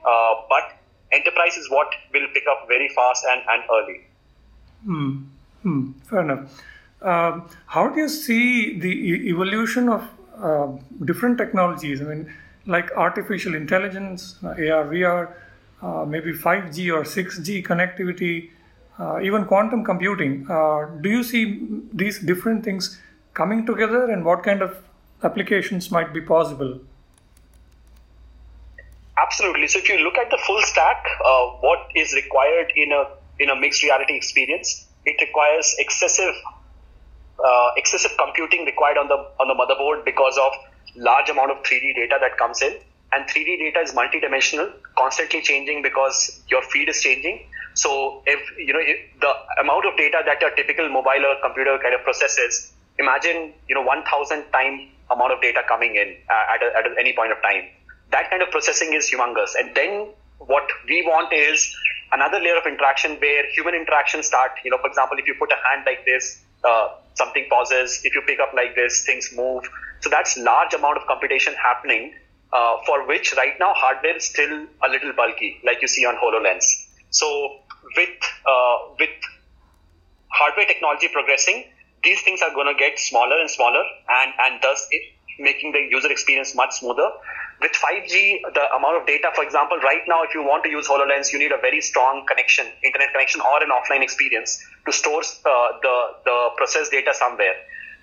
but 0.49 0.77
enterprise 1.13 1.57
is 1.57 1.71
what 1.71 1.89
will 2.13 2.27
pick 2.35 2.45
up 2.51 2.67
very 2.69 2.89
fast 2.89 3.25
and, 3.25 3.43
and 3.49 3.63
early. 3.71 4.01
Hmm. 4.85 5.23
Hmm. 5.63 5.93
Fair 6.09 6.21
enough. 6.21 6.63
Um, 7.03 7.49
how 7.67 7.89
do 7.89 8.01
you 8.01 8.09
see 8.09 8.79
the 8.79 8.89
e- 8.89 9.29
evolution 9.29 9.89
of 9.89 10.09
uh, 10.41 10.69
different 11.05 11.39
technologies? 11.39 12.01
I 12.01 12.05
mean, 12.05 12.33
like 12.67 12.91
artificial 12.97 13.55
intelligence, 13.55 14.37
uh, 14.43 14.49
AR, 14.49 14.85
VR, 14.87 15.33
uh, 15.83 16.05
maybe 16.05 16.33
5G 16.33 16.93
or 16.93 17.03
6G 17.05 17.65
connectivity, 17.65 18.51
uh, 18.99 19.21
even 19.21 19.45
quantum 19.45 19.85
computing. 19.85 20.47
Uh, 20.51 20.87
do 21.01 21.09
you 21.09 21.23
see 21.23 21.67
these 21.93 22.19
different 22.19 22.65
things 22.65 23.01
coming 23.35 23.67
together 23.67 24.11
and 24.11 24.25
what 24.25 24.43
kind 24.43 24.63
of 24.63 24.83
applications 25.23 25.91
might 25.91 26.13
be 26.13 26.21
possible? 26.21 26.81
Absolutely. 29.19 29.67
So 29.69 29.79
if 29.79 29.89
you 29.89 29.99
look 29.99 30.19
at 30.19 30.31
the 30.31 30.39
full 30.47 30.61
stack, 30.63 31.05
uh, 31.25 31.47
what 31.61 31.89
is 31.95 32.13
required 32.15 32.73
in 32.77 32.93
a 32.93 33.05
in 33.39 33.51
a 33.51 33.57
mixed 33.57 33.83
reality 33.83 34.15
experience, 34.17 34.87
it 35.05 35.21
requires 35.21 35.75
excessive 35.79 36.35
uh, 37.45 37.71
excessive 37.77 38.13
computing 38.19 38.65
required 38.65 38.99
on 38.99 39.09
the 39.09 39.17
on 39.41 39.49
the 39.49 39.55
motherboard 39.55 40.05
because 40.05 40.39
of 40.39 40.53
large 40.97 41.29
amount 41.29 41.51
of 41.51 41.59
3D 41.63 41.95
data 41.95 42.19
that 42.21 42.39
comes 42.39 42.63
in, 42.63 42.77
and 43.13 43.29
3D 43.29 43.59
data 43.59 43.81
is 43.81 43.93
multidimensional, 43.93 44.73
constantly 44.97 45.43
changing 45.43 45.83
because 45.83 46.43
your 46.49 46.63
feed 46.63 46.89
is 46.89 47.01
changing. 47.01 47.47
So 47.75 48.23
if 48.27 48.41
you 48.59 48.73
know 48.73 48.81
if 48.81 48.99
the 49.21 49.33
amount 49.61 49.87
of 49.87 49.97
data 49.97 50.23
that 50.25 50.43
a 50.43 50.55
typical 50.57 50.89
mobile 50.89 51.25
or 51.29 51.37
computer 51.43 51.79
kind 51.83 51.95
of 51.95 52.03
processes, 52.03 52.73
imagine 52.99 53.53
you 53.69 53.75
know 53.75 53.83
1,000 53.83 54.45
time 54.53 54.89
amount 55.11 55.33
of 55.33 55.41
data 55.41 55.63
coming 55.69 55.95
in 55.95 56.17
uh, 56.29 56.55
at, 56.55 56.63
a, 56.63 56.77
at 56.77 56.99
any 56.99 57.13
point 57.15 57.31
of 57.31 57.41
time 57.43 57.63
that 58.11 58.31
kind 58.31 58.43
of 58.43 58.51
processing 58.51 58.95
is 58.95 59.11
humongous. 59.11 59.55
And 59.59 59.75
then 59.75 60.11
what 60.39 60.69
we 60.89 61.03
want 61.03 61.33
is 61.33 61.75
another 62.13 62.39
layer 62.39 62.57
of 62.57 62.67
interaction 62.67 63.17
where 63.19 63.45
human 63.51 63.75
interaction 63.75 64.23
start. 64.23 64.53
You 64.65 64.71
know, 64.71 64.79
for 64.79 64.89
example, 64.89 65.19
if 65.19 65.27
you 65.27 65.35
put 65.39 65.51
a 65.51 65.59
hand 65.69 65.85
like 65.87 66.05
this, 66.05 66.43
uh, 66.65 66.89
something 67.15 67.47
pauses. 67.51 68.01
If 68.05 68.15
you 68.15 68.23
pick 68.27 68.41
up 68.41 68.53
like 68.55 68.75
this, 68.75 69.05
things 69.05 69.31
move. 69.35 69.65
So 70.01 70.11
that's 70.11 70.37
large 70.39 70.75
amount 70.75 70.99
of 70.99 71.07
computation 71.07 71.55
happening. 71.55 72.15
Uh, 72.53 72.77
for 72.87 73.07
which 73.09 73.35
right 73.37 73.55
now 73.59 73.73
hardware 73.75 74.17
is 74.17 74.25
still 74.25 74.67
a 74.83 74.89
little 74.89 75.13
bulky, 75.13 75.61
like 75.65 75.83
you 75.83 75.89
see 75.89 76.07
on 76.07 76.15
Hololens. 76.15 76.65
So 77.11 77.27
with 77.97 78.09
uh, 78.47 78.77
with 79.01 79.11
hardware 80.29 80.67
technology 80.67 81.09
progressing, 81.13 81.65
these 82.05 82.23
things 82.23 82.43
are 82.43 82.55
going 82.55 82.73
to 82.73 82.79
get 82.79 82.99
smaller 82.99 83.41
and 83.41 83.51
smaller, 83.51 83.83
and 84.09 84.33
and 84.39 84.63
thus 84.63 84.87
it, 84.91 85.03
making 85.39 85.73
the 85.73 85.87
user 85.91 86.11
experience 86.11 86.55
much 86.55 86.79
smoother 86.79 87.11
with 87.61 87.73
5G, 87.73 88.43
the 88.53 88.75
amount 88.77 89.01
of 89.01 89.07
data, 89.07 89.29
for 89.35 89.43
example, 89.43 89.79
right 89.79 90.03
now, 90.07 90.23
if 90.23 90.35
you 90.35 90.43
want 90.43 90.63
to 90.65 90.71
use 90.71 90.87
HoloLens, 90.89 91.33
you 91.33 91.39
need 91.39 91.53
a 91.53 91.61
very 91.61 91.81
strong 91.81 92.27
connection, 92.27 92.67
internet 92.85 93.13
connection, 93.13 93.41
or 93.41 93.63
an 93.63 93.71
offline 93.71 94.03
experience 94.03 94.63
to 94.85 94.93
store 94.93 95.23
uh, 95.23 95.69
the, 95.81 95.97
the 96.25 96.49
processed 96.57 96.91
data 96.93 97.15
somewhere. 97.15 97.55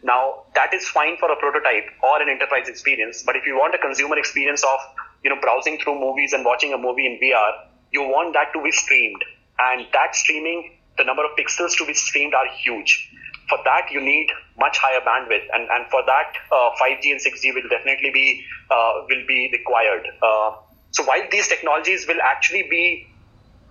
Now, 0.04 0.44
that 0.56 0.74
is 0.74 0.88
fine 0.88 1.18
for 1.18 1.32
a 1.32 1.36
prototype 1.36 1.86
or 2.02 2.22
an 2.22 2.30
enterprise 2.30 2.68
experience. 2.68 3.24
But 3.24 3.36
if 3.36 3.46
you 3.46 3.56
want 3.56 3.76
a 3.76 3.78
consumer 3.78 4.18
experience 4.18 4.64
of, 4.64 4.80
you 5.24 5.30
know, 5.30 5.40
browsing 5.40 5.78
through 5.78 6.00
movies 6.00 6.34
and 6.34 6.44
watching 6.44 6.74
a 6.74 6.78
movie 6.78 7.06
in 7.06 7.20
VR, 7.22 7.70
you 7.92 8.02
want 8.02 8.34
that 8.34 8.52
to 8.54 8.62
be 8.62 8.72
streamed. 8.72 9.24
And 9.60 9.86
that 9.94 10.16
streaming, 10.16 10.78
the 10.98 11.04
number 11.04 11.24
of 11.24 11.32
pixels 11.38 11.78
to 11.78 11.86
be 11.86 11.94
streamed 11.94 12.34
are 12.34 12.48
huge 12.48 13.10
for 13.50 13.60
that 13.66 13.92
you 13.92 14.02
need 14.02 14.28
much 14.58 14.78
higher 14.78 15.02
bandwidth 15.02 15.48
and, 15.54 15.68
and 15.70 15.86
for 15.90 16.02
that 16.06 16.34
uh, 16.52 16.70
5g 16.82 17.12
and 17.12 17.22
6g 17.22 17.54
will 17.54 17.70
definitely 17.70 18.12
be 18.12 18.44
uh, 18.72 18.94
will 19.10 19.26
be 19.28 19.50
required 19.52 20.08
uh, 20.22 20.52
so 20.92 21.04
while 21.04 21.26
these 21.32 21.48
technologies 21.48 22.08
will 22.08 22.22
actually 22.22 22.66
be 22.70 23.08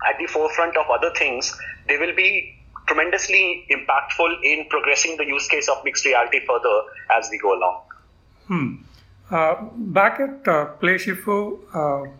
at 0.09 0.19
the 0.19 0.27
forefront 0.27 0.77
of 0.77 0.87
other 0.91 1.13
things 1.15 1.55
they 1.89 1.97
will 1.97 2.15
be 2.15 2.59
tremendously 2.87 3.67
impactful 3.71 4.43
in 4.43 4.67
progressing 4.69 5.17
the 5.17 5.25
use 5.25 5.49
case 5.49 5.69
of 5.69 5.85
mixed 5.85 6.05
reality 6.05 6.41
further 6.47 6.83
as 7.17 7.29
we 7.31 7.39
go 7.39 7.57
along. 7.57 7.83
Hmm. 8.47 8.75
Uh, 9.31 9.55
back 9.77 10.21
at 10.21 10.49
uh, 10.49 10.69
PlayShifu, 10.81 11.59
uh, 11.75 12.11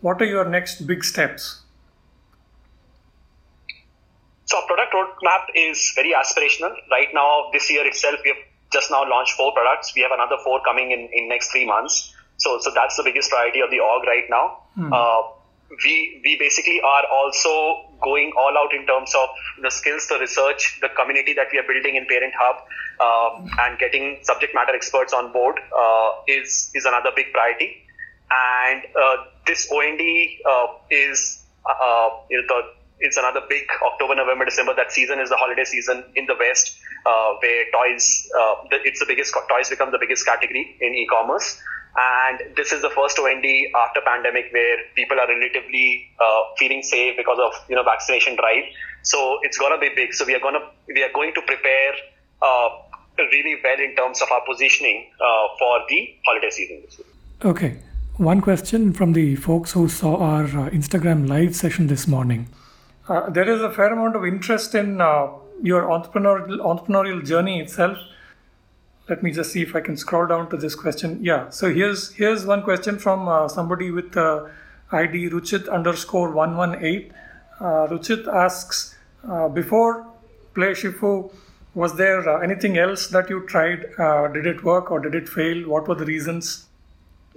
what 0.00 0.20
are 0.22 0.26
your 0.26 0.44
next 0.44 0.86
big 0.86 1.02
steps? 1.02 1.62
So 4.44 4.58
our 4.58 4.66
product 4.66 4.79
roadmap 4.92 5.46
is 5.54 5.92
very 5.94 6.12
aspirational. 6.12 6.74
Right 6.90 7.08
now, 7.12 7.50
this 7.52 7.70
year 7.70 7.86
itself, 7.86 8.16
we 8.24 8.30
have 8.30 8.42
just 8.72 8.90
now 8.90 9.08
launched 9.08 9.32
four 9.32 9.52
products. 9.52 9.92
We 9.94 10.02
have 10.02 10.12
another 10.12 10.36
four 10.42 10.60
coming 10.62 10.92
in 10.92 11.08
in 11.12 11.28
next 11.28 11.50
three 11.50 11.66
months. 11.66 12.14
So 12.36 12.58
so 12.60 12.70
that's 12.74 12.96
the 12.96 13.02
biggest 13.02 13.30
priority 13.30 13.60
of 13.60 13.70
the 13.70 13.80
org 13.80 14.06
right 14.06 14.28
now. 14.30 14.62
Hmm. 14.74 14.92
Uh, 14.92 15.22
we 15.84 16.20
we 16.24 16.36
basically 16.38 16.80
are 16.80 17.04
also 17.12 17.86
going 18.02 18.32
all 18.36 18.56
out 18.58 18.74
in 18.74 18.86
terms 18.86 19.14
of 19.14 19.28
the 19.62 19.70
skills, 19.70 20.08
the 20.08 20.18
research, 20.18 20.78
the 20.80 20.88
community 20.88 21.34
that 21.34 21.48
we 21.52 21.58
are 21.58 21.68
building 21.68 21.96
in 21.96 22.06
Parent 22.06 22.34
Hub, 22.38 22.56
uh, 22.98 23.64
and 23.64 23.78
getting 23.78 24.18
subject 24.22 24.54
matter 24.54 24.74
experts 24.74 25.12
on 25.12 25.32
board 25.32 25.60
uh, 25.76 26.10
is 26.26 26.70
is 26.74 26.84
another 26.84 27.10
big 27.14 27.32
priority. 27.32 27.76
And 28.30 28.84
uh, 28.94 29.16
this 29.46 29.68
OND 29.72 30.00
uh, 30.46 30.66
is 30.90 31.42
uh, 31.66 32.10
you 32.30 32.38
know, 32.38 32.46
the 32.48 32.79
it's 33.00 33.16
another 33.16 33.40
big 33.48 33.64
October, 33.82 34.14
November, 34.14 34.44
December. 34.44 34.74
That 34.74 34.92
season 34.92 35.18
is 35.20 35.30
the 35.30 35.36
holiday 35.36 35.64
season 35.64 36.04
in 36.14 36.26
the 36.26 36.36
West, 36.38 36.78
uh, 37.06 37.34
where 37.40 37.64
toys, 37.72 38.28
uh, 38.38 38.54
it's 38.84 39.00
the 39.00 39.06
biggest, 39.06 39.34
toys 39.48 39.70
become 39.70 39.90
the 39.90 39.98
biggest 39.98 40.26
category 40.26 40.76
in 40.80 40.94
e-commerce. 40.94 41.60
And 41.96 42.54
this 42.56 42.72
is 42.72 42.82
the 42.82 42.90
first 42.90 43.18
OND 43.18 43.44
after 43.74 44.00
pandemic 44.04 44.52
where 44.52 44.76
people 44.94 45.18
are 45.18 45.26
relatively 45.26 46.06
uh, 46.20 46.42
feeling 46.56 46.82
safe 46.82 47.16
because 47.16 47.38
of 47.40 47.52
you 47.68 47.74
know 47.74 47.82
vaccination 47.82 48.36
drive. 48.36 48.62
So 49.02 49.40
it's 49.42 49.58
gonna 49.58 49.78
be 49.78 49.90
big. 49.96 50.14
So 50.14 50.24
we 50.24 50.34
are 50.34 50.40
gonna 50.40 50.70
we 50.86 51.02
are 51.02 51.12
going 51.12 51.34
to 51.34 51.42
prepare 51.42 51.92
uh, 52.42 52.68
really 53.18 53.56
well 53.64 53.80
in 53.80 53.96
terms 53.96 54.22
of 54.22 54.30
our 54.30 54.42
positioning 54.46 55.10
uh, 55.20 55.48
for 55.58 55.80
the 55.88 56.14
holiday 56.24 56.50
season. 56.50 56.82
Okay. 57.44 57.78
One 58.18 58.40
question 58.40 58.92
from 58.92 59.14
the 59.14 59.34
folks 59.36 59.72
who 59.72 59.88
saw 59.88 60.16
our 60.16 60.44
uh, 60.44 60.70
Instagram 60.70 61.28
live 61.28 61.56
session 61.56 61.88
this 61.88 62.06
morning. 62.06 62.46
Uh, 63.10 63.28
there 63.28 63.50
is 63.50 63.60
a 63.60 63.70
fair 63.72 63.92
amount 63.92 64.14
of 64.14 64.24
interest 64.24 64.74
in 64.74 65.00
uh, 65.00 65.26
your 65.60 65.82
entrepreneurial 65.82 66.58
entrepreneurial 66.58 67.26
journey 67.26 67.60
itself 67.60 67.98
let 69.10 69.24
me 69.24 69.32
just 69.32 69.52
see 69.52 69.62
if 69.62 69.74
I 69.74 69.80
can 69.80 69.96
scroll 69.96 70.26
down 70.26 70.48
to 70.50 70.56
this 70.56 70.76
question. 70.76 71.18
Yeah, 71.20 71.50
so 71.50 71.72
here's 71.74 72.12
here's 72.12 72.46
one 72.46 72.62
question 72.62 72.98
from 72.98 73.28
uh, 73.28 73.48
somebody 73.48 73.90
with 73.90 74.16
uh, 74.16 74.46
ID 74.92 75.30
Ruchit 75.30 75.68
underscore 75.68 76.30
one 76.30 76.56
one 76.56 76.76
eight. 76.84 77.10
Uh, 77.58 77.88
Ruchit 77.88 78.28
asks, 78.28 78.94
before 79.52 80.06
PlayShifu, 80.54 81.32
was 81.74 81.96
there 81.96 82.42
anything 82.42 82.78
else 82.78 83.08
that 83.08 83.28
you 83.28 83.44
tried? 83.46 83.84
Did 84.32 84.46
it 84.46 84.64
work 84.64 84.90
or 84.90 85.00
did 85.00 85.14
it 85.14 85.28
fail? 85.28 85.68
What 85.68 85.88
were 85.88 85.96
the 85.96 86.06
reasons? 86.06 86.66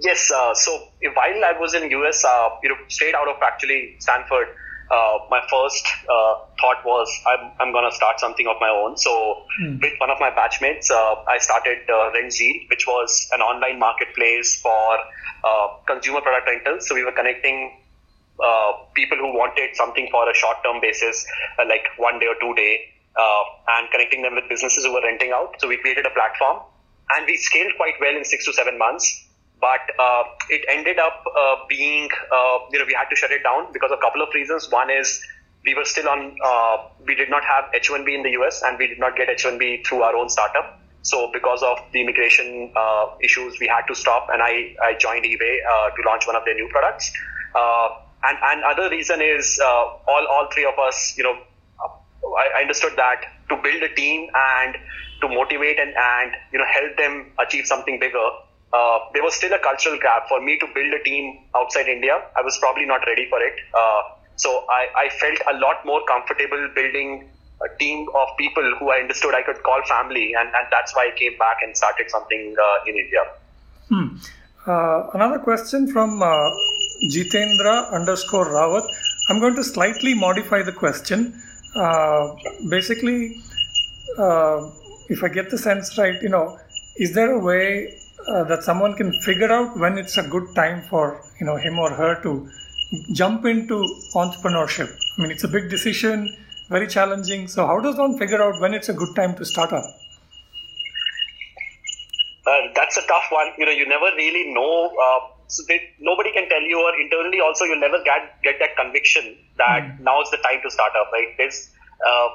Yes, 0.00 0.28
so 0.28 0.88
while 1.02 1.44
I 1.44 1.52
was 1.58 1.74
in 1.74 1.90
US, 1.90 2.24
you 2.62 2.68
know, 2.70 2.76
straight 2.88 3.14
out 3.14 3.28
of 3.28 3.36
actually 3.42 3.96
Stanford, 3.98 4.48
uh, 4.90 5.18
my 5.30 5.40
first 5.50 5.86
uh, 6.04 6.34
thought 6.60 6.84
was 6.84 7.08
I'm, 7.26 7.50
I'm 7.60 7.72
going 7.72 7.88
to 7.88 7.94
start 7.94 8.20
something 8.20 8.46
of 8.46 8.56
my 8.60 8.68
own. 8.68 8.96
So 8.96 9.44
mm. 9.60 9.80
with 9.80 9.92
one 9.98 10.10
of 10.10 10.18
my 10.20 10.30
batchmates, 10.30 10.90
uh, 10.90 11.24
I 11.28 11.38
started 11.38 11.88
uh, 11.88 12.10
which 12.68 12.86
was 12.86 13.28
an 13.32 13.40
online 13.40 13.78
marketplace 13.78 14.60
for 14.60 14.98
uh, 15.44 15.68
consumer 15.86 16.20
product 16.20 16.46
rentals. 16.46 16.86
So 16.88 16.94
we 16.94 17.04
were 17.04 17.12
connecting 17.12 17.80
uh, 18.42 18.72
people 18.94 19.16
who 19.18 19.32
wanted 19.32 19.74
something 19.74 20.08
for 20.10 20.28
a 20.28 20.34
short-term 20.34 20.80
basis, 20.80 21.26
uh, 21.58 21.64
like 21.68 21.86
one 21.96 22.18
day 22.18 22.26
or 22.26 22.36
two 22.40 22.54
day, 22.54 22.90
and 23.68 23.90
connecting 23.90 24.22
them 24.22 24.34
with 24.34 24.48
businesses 24.48 24.84
who 24.84 24.92
were 24.92 25.02
renting 25.02 25.32
out. 25.32 25.54
So 25.60 25.68
we 25.68 25.76
created 25.78 26.04
a 26.04 26.10
platform, 26.10 26.60
and 27.10 27.26
we 27.26 27.36
scaled 27.36 27.72
quite 27.76 27.94
well 28.00 28.16
in 28.16 28.24
six 28.24 28.44
to 28.46 28.52
seven 28.52 28.76
months 28.76 29.24
but 29.64 29.84
uh, 29.98 30.24
it 30.50 30.62
ended 30.68 30.98
up 30.98 31.24
uh, 31.24 31.56
being, 31.70 32.10
uh, 32.30 32.58
you 32.70 32.78
know, 32.78 32.84
we 32.84 32.92
had 32.92 33.08
to 33.08 33.16
shut 33.16 33.30
it 33.30 33.42
down 33.42 33.72
because 33.72 33.90
of 33.90 33.98
a 33.98 34.02
couple 34.02 34.20
of 34.20 34.28
reasons. 34.34 34.68
One 34.70 34.90
is 34.90 35.22
we 35.64 35.74
were 35.74 35.86
still 35.86 36.06
on, 36.06 36.36
uh, 36.44 36.76
we 37.06 37.14
did 37.14 37.30
not 37.30 37.42
have 37.44 37.64
H1B 37.72 38.14
in 38.14 38.22
the 38.22 38.32
US 38.40 38.62
and 38.62 38.78
we 38.78 38.86
did 38.88 38.98
not 38.98 39.16
get 39.16 39.28
H1B 39.28 39.86
through 39.86 40.02
our 40.02 40.14
own 40.14 40.28
startup. 40.28 40.80
So 41.00 41.30
because 41.32 41.62
of 41.62 41.78
the 41.92 42.02
immigration 42.02 42.72
uh, 42.76 43.06
issues, 43.22 43.56
we 43.58 43.66
had 43.66 43.88
to 43.88 43.94
stop 43.94 44.28
and 44.30 44.42
I, 44.42 44.74
I 44.82 44.94
joined 45.00 45.24
eBay 45.24 45.56
uh, 45.64 45.88
to 45.96 46.00
launch 46.06 46.26
one 46.26 46.36
of 46.36 46.44
their 46.44 46.54
new 46.54 46.68
products. 46.70 47.10
and, 47.54 48.38
and 48.50 48.64
other 48.64 48.90
reason 48.90 49.22
is 49.22 49.58
all, 49.64 50.26
all 50.28 50.48
three 50.52 50.66
of 50.66 50.78
us, 50.78 51.14
you 51.16 51.24
know, 51.24 51.36
I 52.36 52.60
understood 52.60 52.92
that 52.96 53.20
to 53.48 53.56
build 53.56 53.82
a 53.82 53.94
team 53.94 54.28
and 54.34 54.76
to 55.22 55.28
motivate 55.28 55.78
and, 55.78 55.92
and 55.96 56.32
you 56.52 56.58
know 56.58 56.68
help 56.72 56.96
them 56.96 57.32
achieve 57.38 57.66
something 57.66 57.98
bigger, 58.00 58.28
uh, 58.74 58.98
there 59.12 59.22
was 59.22 59.34
still 59.34 59.52
a 59.52 59.58
cultural 59.58 59.98
gap 59.98 60.28
for 60.28 60.40
me 60.40 60.58
to 60.58 60.66
build 60.74 60.92
a 60.92 61.02
team 61.04 61.38
outside 61.54 61.86
India. 61.86 62.16
I 62.36 62.42
was 62.42 62.58
probably 62.58 62.86
not 62.86 63.06
ready 63.06 63.26
for 63.30 63.40
it. 63.40 63.54
Uh, 63.72 64.02
so 64.36 64.64
I, 64.68 64.88
I, 65.04 65.08
felt 65.10 65.38
a 65.48 65.54
lot 65.58 65.86
more 65.86 66.00
comfortable 66.06 66.68
building 66.74 67.30
a 67.62 67.78
team 67.78 68.08
of 68.16 68.28
people 68.36 68.64
who 68.80 68.90
I 68.90 68.96
understood 68.96 69.32
I 69.32 69.42
could 69.42 69.62
call 69.62 69.80
family, 69.88 70.34
and, 70.34 70.48
and 70.48 70.66
that's 70.72 70.94
why 70.96 71.10
I 71.12 71.16
came 71.16 71.38
back 71.38 71.58
and 71.62 71.76
started 71.76 72.10
something 72.10 72.56
uh, 72.60 72.88
in 72.88 72.96
India. 72.96 73.24
Hmm. 73.88 74.16
Uh, 74.66 75.10
another 75.14 75.38
question 75.38 75.86
from 75.92 76.20
uh, 76.20 76.50
Jitendra 77.12 77.92
underscore 77.92 78.46
Rawat. 78.46 78.88
I'm 79.30 79.38
going 79.38 79.54
to 79.54 79.62
slightly 79.62 80.14
modify 80.14 80.62
the 80.62 80.72
question. 80.72 81.40
Basically, 82.68 83.36
if 85.08 85.22
I 85.22 85.28
get 85.28 85.50
the 85.50 85.58
sense 85.58 85.96
right, 85.96 86.20
you 86.20 86.28
know, 86.28 86.58
is 86.96 87.12
there 87.12 87.30
a 87.32 87.38
way 87.38 87.94
uh, 88.28 88.44
that 88.44 88.64
someone 88.64 88.94
can 88.94 89.12
figure 89.22 89.52
out 89.52 89.76
when 89.78 89.98
it's 89.98 90.16
a 90.18 90.22
good 90.22 90.54
time 90.54 90.82
for 90.88 91.20
you 91.40 91.46
know 91.46 91.56
him 91.56 91.78
or 91.78 91.90
her 91.90 92.22
to 92.22 92.48
jump 93.12 93.44
into 93.44 93.76
entrepreneurship. 94.14 94.90
I 95.18 95.22
mean 95.22 95.30
it's 95.30 95.44
a 95.44 95.48
big 95.48 95.70
decision 95.70 96.28
very 96.68 96.86
challenging. 96.86 97.46
So 97.48 97.66
how 97.66 97.80
does 97.80 97.96
one 97.96 98.18
figure 98.18 98.42
out 98.42 98.60
when 98.60 98.74
it's 98.74 98.88
a 98.88 98.94
good 98.94 99.14
time 99.14 99.34
to 99.36 99.44
start 99.44 99.72
up? 99.72 99.84
Uh, 102.46 102.50
that's 102.74 102.96
a 102.96 103.06
tough 103.06 103.28
one. 103.30 103.48
You 103.58 103.66
know 103.66 103.72
you 103.72 103.88
never 103.88 104.10
really 104.16 104.52
know 104.52 104.92
uh, 105.06 105.20
so 105.48 105.62
they, 105.68 105.80
nobody 106.00 106.32
can 106.32 106.48
tell 106.48 106.62
you 106.62 106.78
or 106.80 106.98
internally 107.00 107.40
also 107.40 107.64
you'll 107.64 107.80
never 107.80 108.02
get 108.04 108.42
get 108.42 108.58
that 108.60 108.76
conviction 108.76 109.36
that 109.58 109.82
mm. 109.82 110.00
now 110.00 110.20
is 110.22 110.30
the 110.30 110.38
time 110.38 110.60
to 110.62 110.70
start 110.70 110.92
up 111.00 111.12
right? 111.12 111.28
There's 111.38 111.70
uh, 112.06 112.28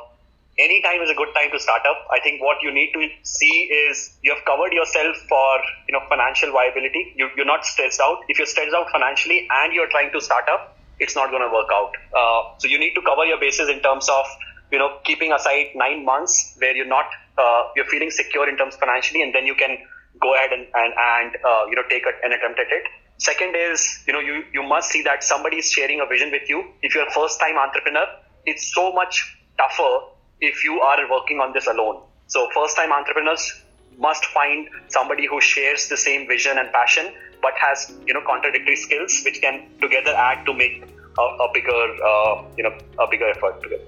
any 0.59 0.81
time 0.81 1.01
is 1.01 1.09
a 1.09 1.15
good 1.15 1.31
time 1.33 1.49
to 1.51 1.59
start 1.59 1.81
up. 1.87 1.97
I 2.11 2.19
think 2.19 2.41
what 2.43 2.57
you 2.61 2.71
need 2.71 2.91
to 2.93 3.07
see 3.23 3.71
is 3.87 4.11
you 4.21 4.35
have 4.35 4.43
covered 4.45 4.73
yourself 4.73 5.15
for 5.31 5.49
you 5.87 5.93
know 5.95 6.03
financial 6.09 6.51
viability. 6.51 7.15
You, 7.15 7.29
you're 7.35 7.47
not 7.47 7.65
stressed 7.65 8.01
out. 8.01 8.19
If 8.27 8.37
you're 8.37 8.51
stressed 8.51 8.75
out 8.75 8.91
financially 8.91 9.47
and 9.49 9.73
you're 9.73 9.89
trying 9.89 10.11
to 10.11 10.21
start 10.21 10.45
up, 10.51 10.75
it's 10.99 11.15
not 11.15 11.31
going 11.31 11.41
to 11.41 11.51
work 11.51 11.71
out. 11.71 11.95
Uh, 12.11 12.41
so 12.59 12.67
you 12.67 12.77
need 12.77 12.93
to 12.99 13.01
cover 13.01 13.25
your 13.25 13.39
bases 13.39 13.69
in 13.69 13.79
terms 13.81 14.09
of 14.11 14.25
you 14.71 14.79
know 14.79 14.99
keeping 15.05 15.31
aside 15.31 15.71
nine 15.75 16.03
months 16.03 16.55
where 16.59 16.75
you're 16.75 16.91
not 16.91 17.07
uh, 17.39 17.63
you're 17.75 17.87
feeling 17.87 18.11
secure 18.11 18.47
in 18.47 18.57
terms 18.57 18.75
financially, 18.75 19.23
and 19.23 19.33
then 19.33 19.47
you 19.47 19.55
can 19.55 19.79
go 20.19 20.35
ahead 20.35 20.51
and 20.51 20.67
and, 20.75 20.91
and 20.91 21.31
uh, 21.39 21.63
you 21.71 21.75
know 21.75 21.87
take 21.89 22.03
a, 22.03 22.13
an 22.27 22.35
attempt 22.35 22.59
at 22.59 22.67
it. 22.67 22.83
Second 23.17 23.55
is 23.55 24.03
you 24.07 24.13
know 24.13 24.19
you 24.19 24.43
you 24.53 24.63
must 24.63 24.91
see 24.91 25.03
that 25.03 25.23
somebody 25.23 25.63
is 25.63 25.71
sharing 25.71 26.03
a 26.03 26.05
vision 26.05 26.31
with 26.31 26.49
you. 26.49 26.63
If 26.81 26.95
you're 26.95 27.07
a 27.07 27.11
first 27.11 27.39
time 27.39 27.57
entrepreneur, 27.57 28.07
it's 28.45 28.73
so 28.75 28.91
much 28.91 29.23
tougher 29.57 30.18
if 30.41 30.63
you 30.63 30.79
are 30.79 31.09
working 31.09 31.39
on 31.39 31.53
this 31.53 31.67
alone. 31.67 32.01
So 32.27 32.49
first 32.53 32.75
time 32.75 32.91
entrepreneurs 32.91 33.63
must 33.97 34.25
find 34.25 34.69
somebody 34.87 35.27
who 35.27 35.41
shares 35.41 35.89
the 35.89 35.97
same 35.97 36.27
vision 36.27 36.57
and 36.57 36.71
passion 36.71 37.11
but 37.41 37.53
has 37.57 37.91
you 38.05 38.13
know 38.13 38.21
contradictory 38.25 38.75
skills 38.75 39.21
which 39.25 39.41
can 39.41 39.69
together 39.81 40.13
add 40.15 40.45
to 40.45 40.53
make 40.53 40.83
a, 41.17 41.21
a 41.21 41.47
bigger 41.53 41.81
uh, 42.11 42.43
you 42.57 42.63
know 42.63 42.77
a 42.99 43.07
bigger 43.09 43.29
effort 43.29 43.61
together. 43.63 43.83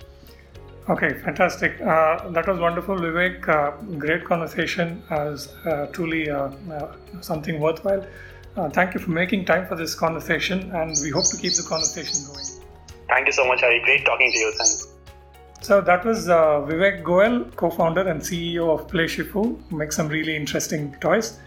Okay, 0.90 1.14
fantastic. 1.14 1.80
Uh, 1.80 2.30
that 2.30 2.48
was 2.48 2.58
wonderful, 2.58 2.96
Vivek. 2.96 3.48
Uh, 3.48 3.72
great 3.98 4.26
conversation. 4.26 5.02
As 5.12 5.54
uh, 5.66 5.86
truly 5.94 6.30
uh, 6.30 6.50
uh, 6.72 6.96
something 7.22 7.60
worthwhile. 7.60 8.06
thank 8.78 8.94
you 8.96 9.00
for 9.00 9.12
making 9.12 9.46
time 9.46 9.66
for 9.68 9.76
this 9.76 9.94
conversation, 9.96 10.64
and 10.80 10.98
we 11.04 11.12
hope 11.18 11.30
to 11.34 11.38
keep 11.38 11.54
the 11.54 11.64
conversation 11.64 12.26
going. 12.28 12.48
Thank 13.08 13.28
you 13.28 13.36
so 13.42 13.46
much, 13.46 13.62
Hari. 13.62 13.82
Great 13.86 14.06
talking 14.06 14.32
to 14.32 14.40
you. 14.40 14.52
Thanks. 14.58 14.91
So 15.62 15.80
that 15.80 16.04
was 16.04 16.28
uh, 16.28 16.65
Vivek 16.67 17.04
Goel, 17.04 17.45
co-founder 17.56 18.08
and 18.08 18.19
CEO 18.19 18.67
of 18.74 18.88
PlayShifu, 18.88 19.71
makes 19.71 19.95
some 19.95 20.08
really 20.08 20.36
interesting 20.36 20.95
toys. 21.00 21.38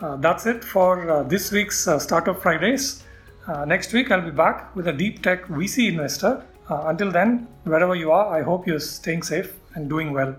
Uh, 0.00 0.14
that's 0.16 0.46
it 0.46 0.62
for 0.62 1.10
uh, 1.10 1.22
this 1.24 1.50
week's 1.50 1.88
uh, 1.88 1.98
Startup 1.98 2.40
Fridays. 2.40 3.02
Uh, 3.48 3.64
next 3.64 3.92
week, 3.92 4.12
I'll 4.12 4.22
be 4.22 4.30
back 4.30 4.74
with 4.76 4.86
a 4.86 4.92
deep 4.92 5.24
tech 5.24 5.46
VC 5.46 5.88
investor. 5.88 6.46
Uh, 6.70 6.84
until 6.86 7.10
then, 7.10 7.48
wherever 7.64 7.96
you 7.96 8.12
are, 8.12 8.38
I 8.38 8.42
hope 8.42 8.64
you're 8.64 8.78
staying 8.78 9.24
safe 9.24 9.58
and 9.74 9.88
doing 9.88 10.12
well. 10.12 10.36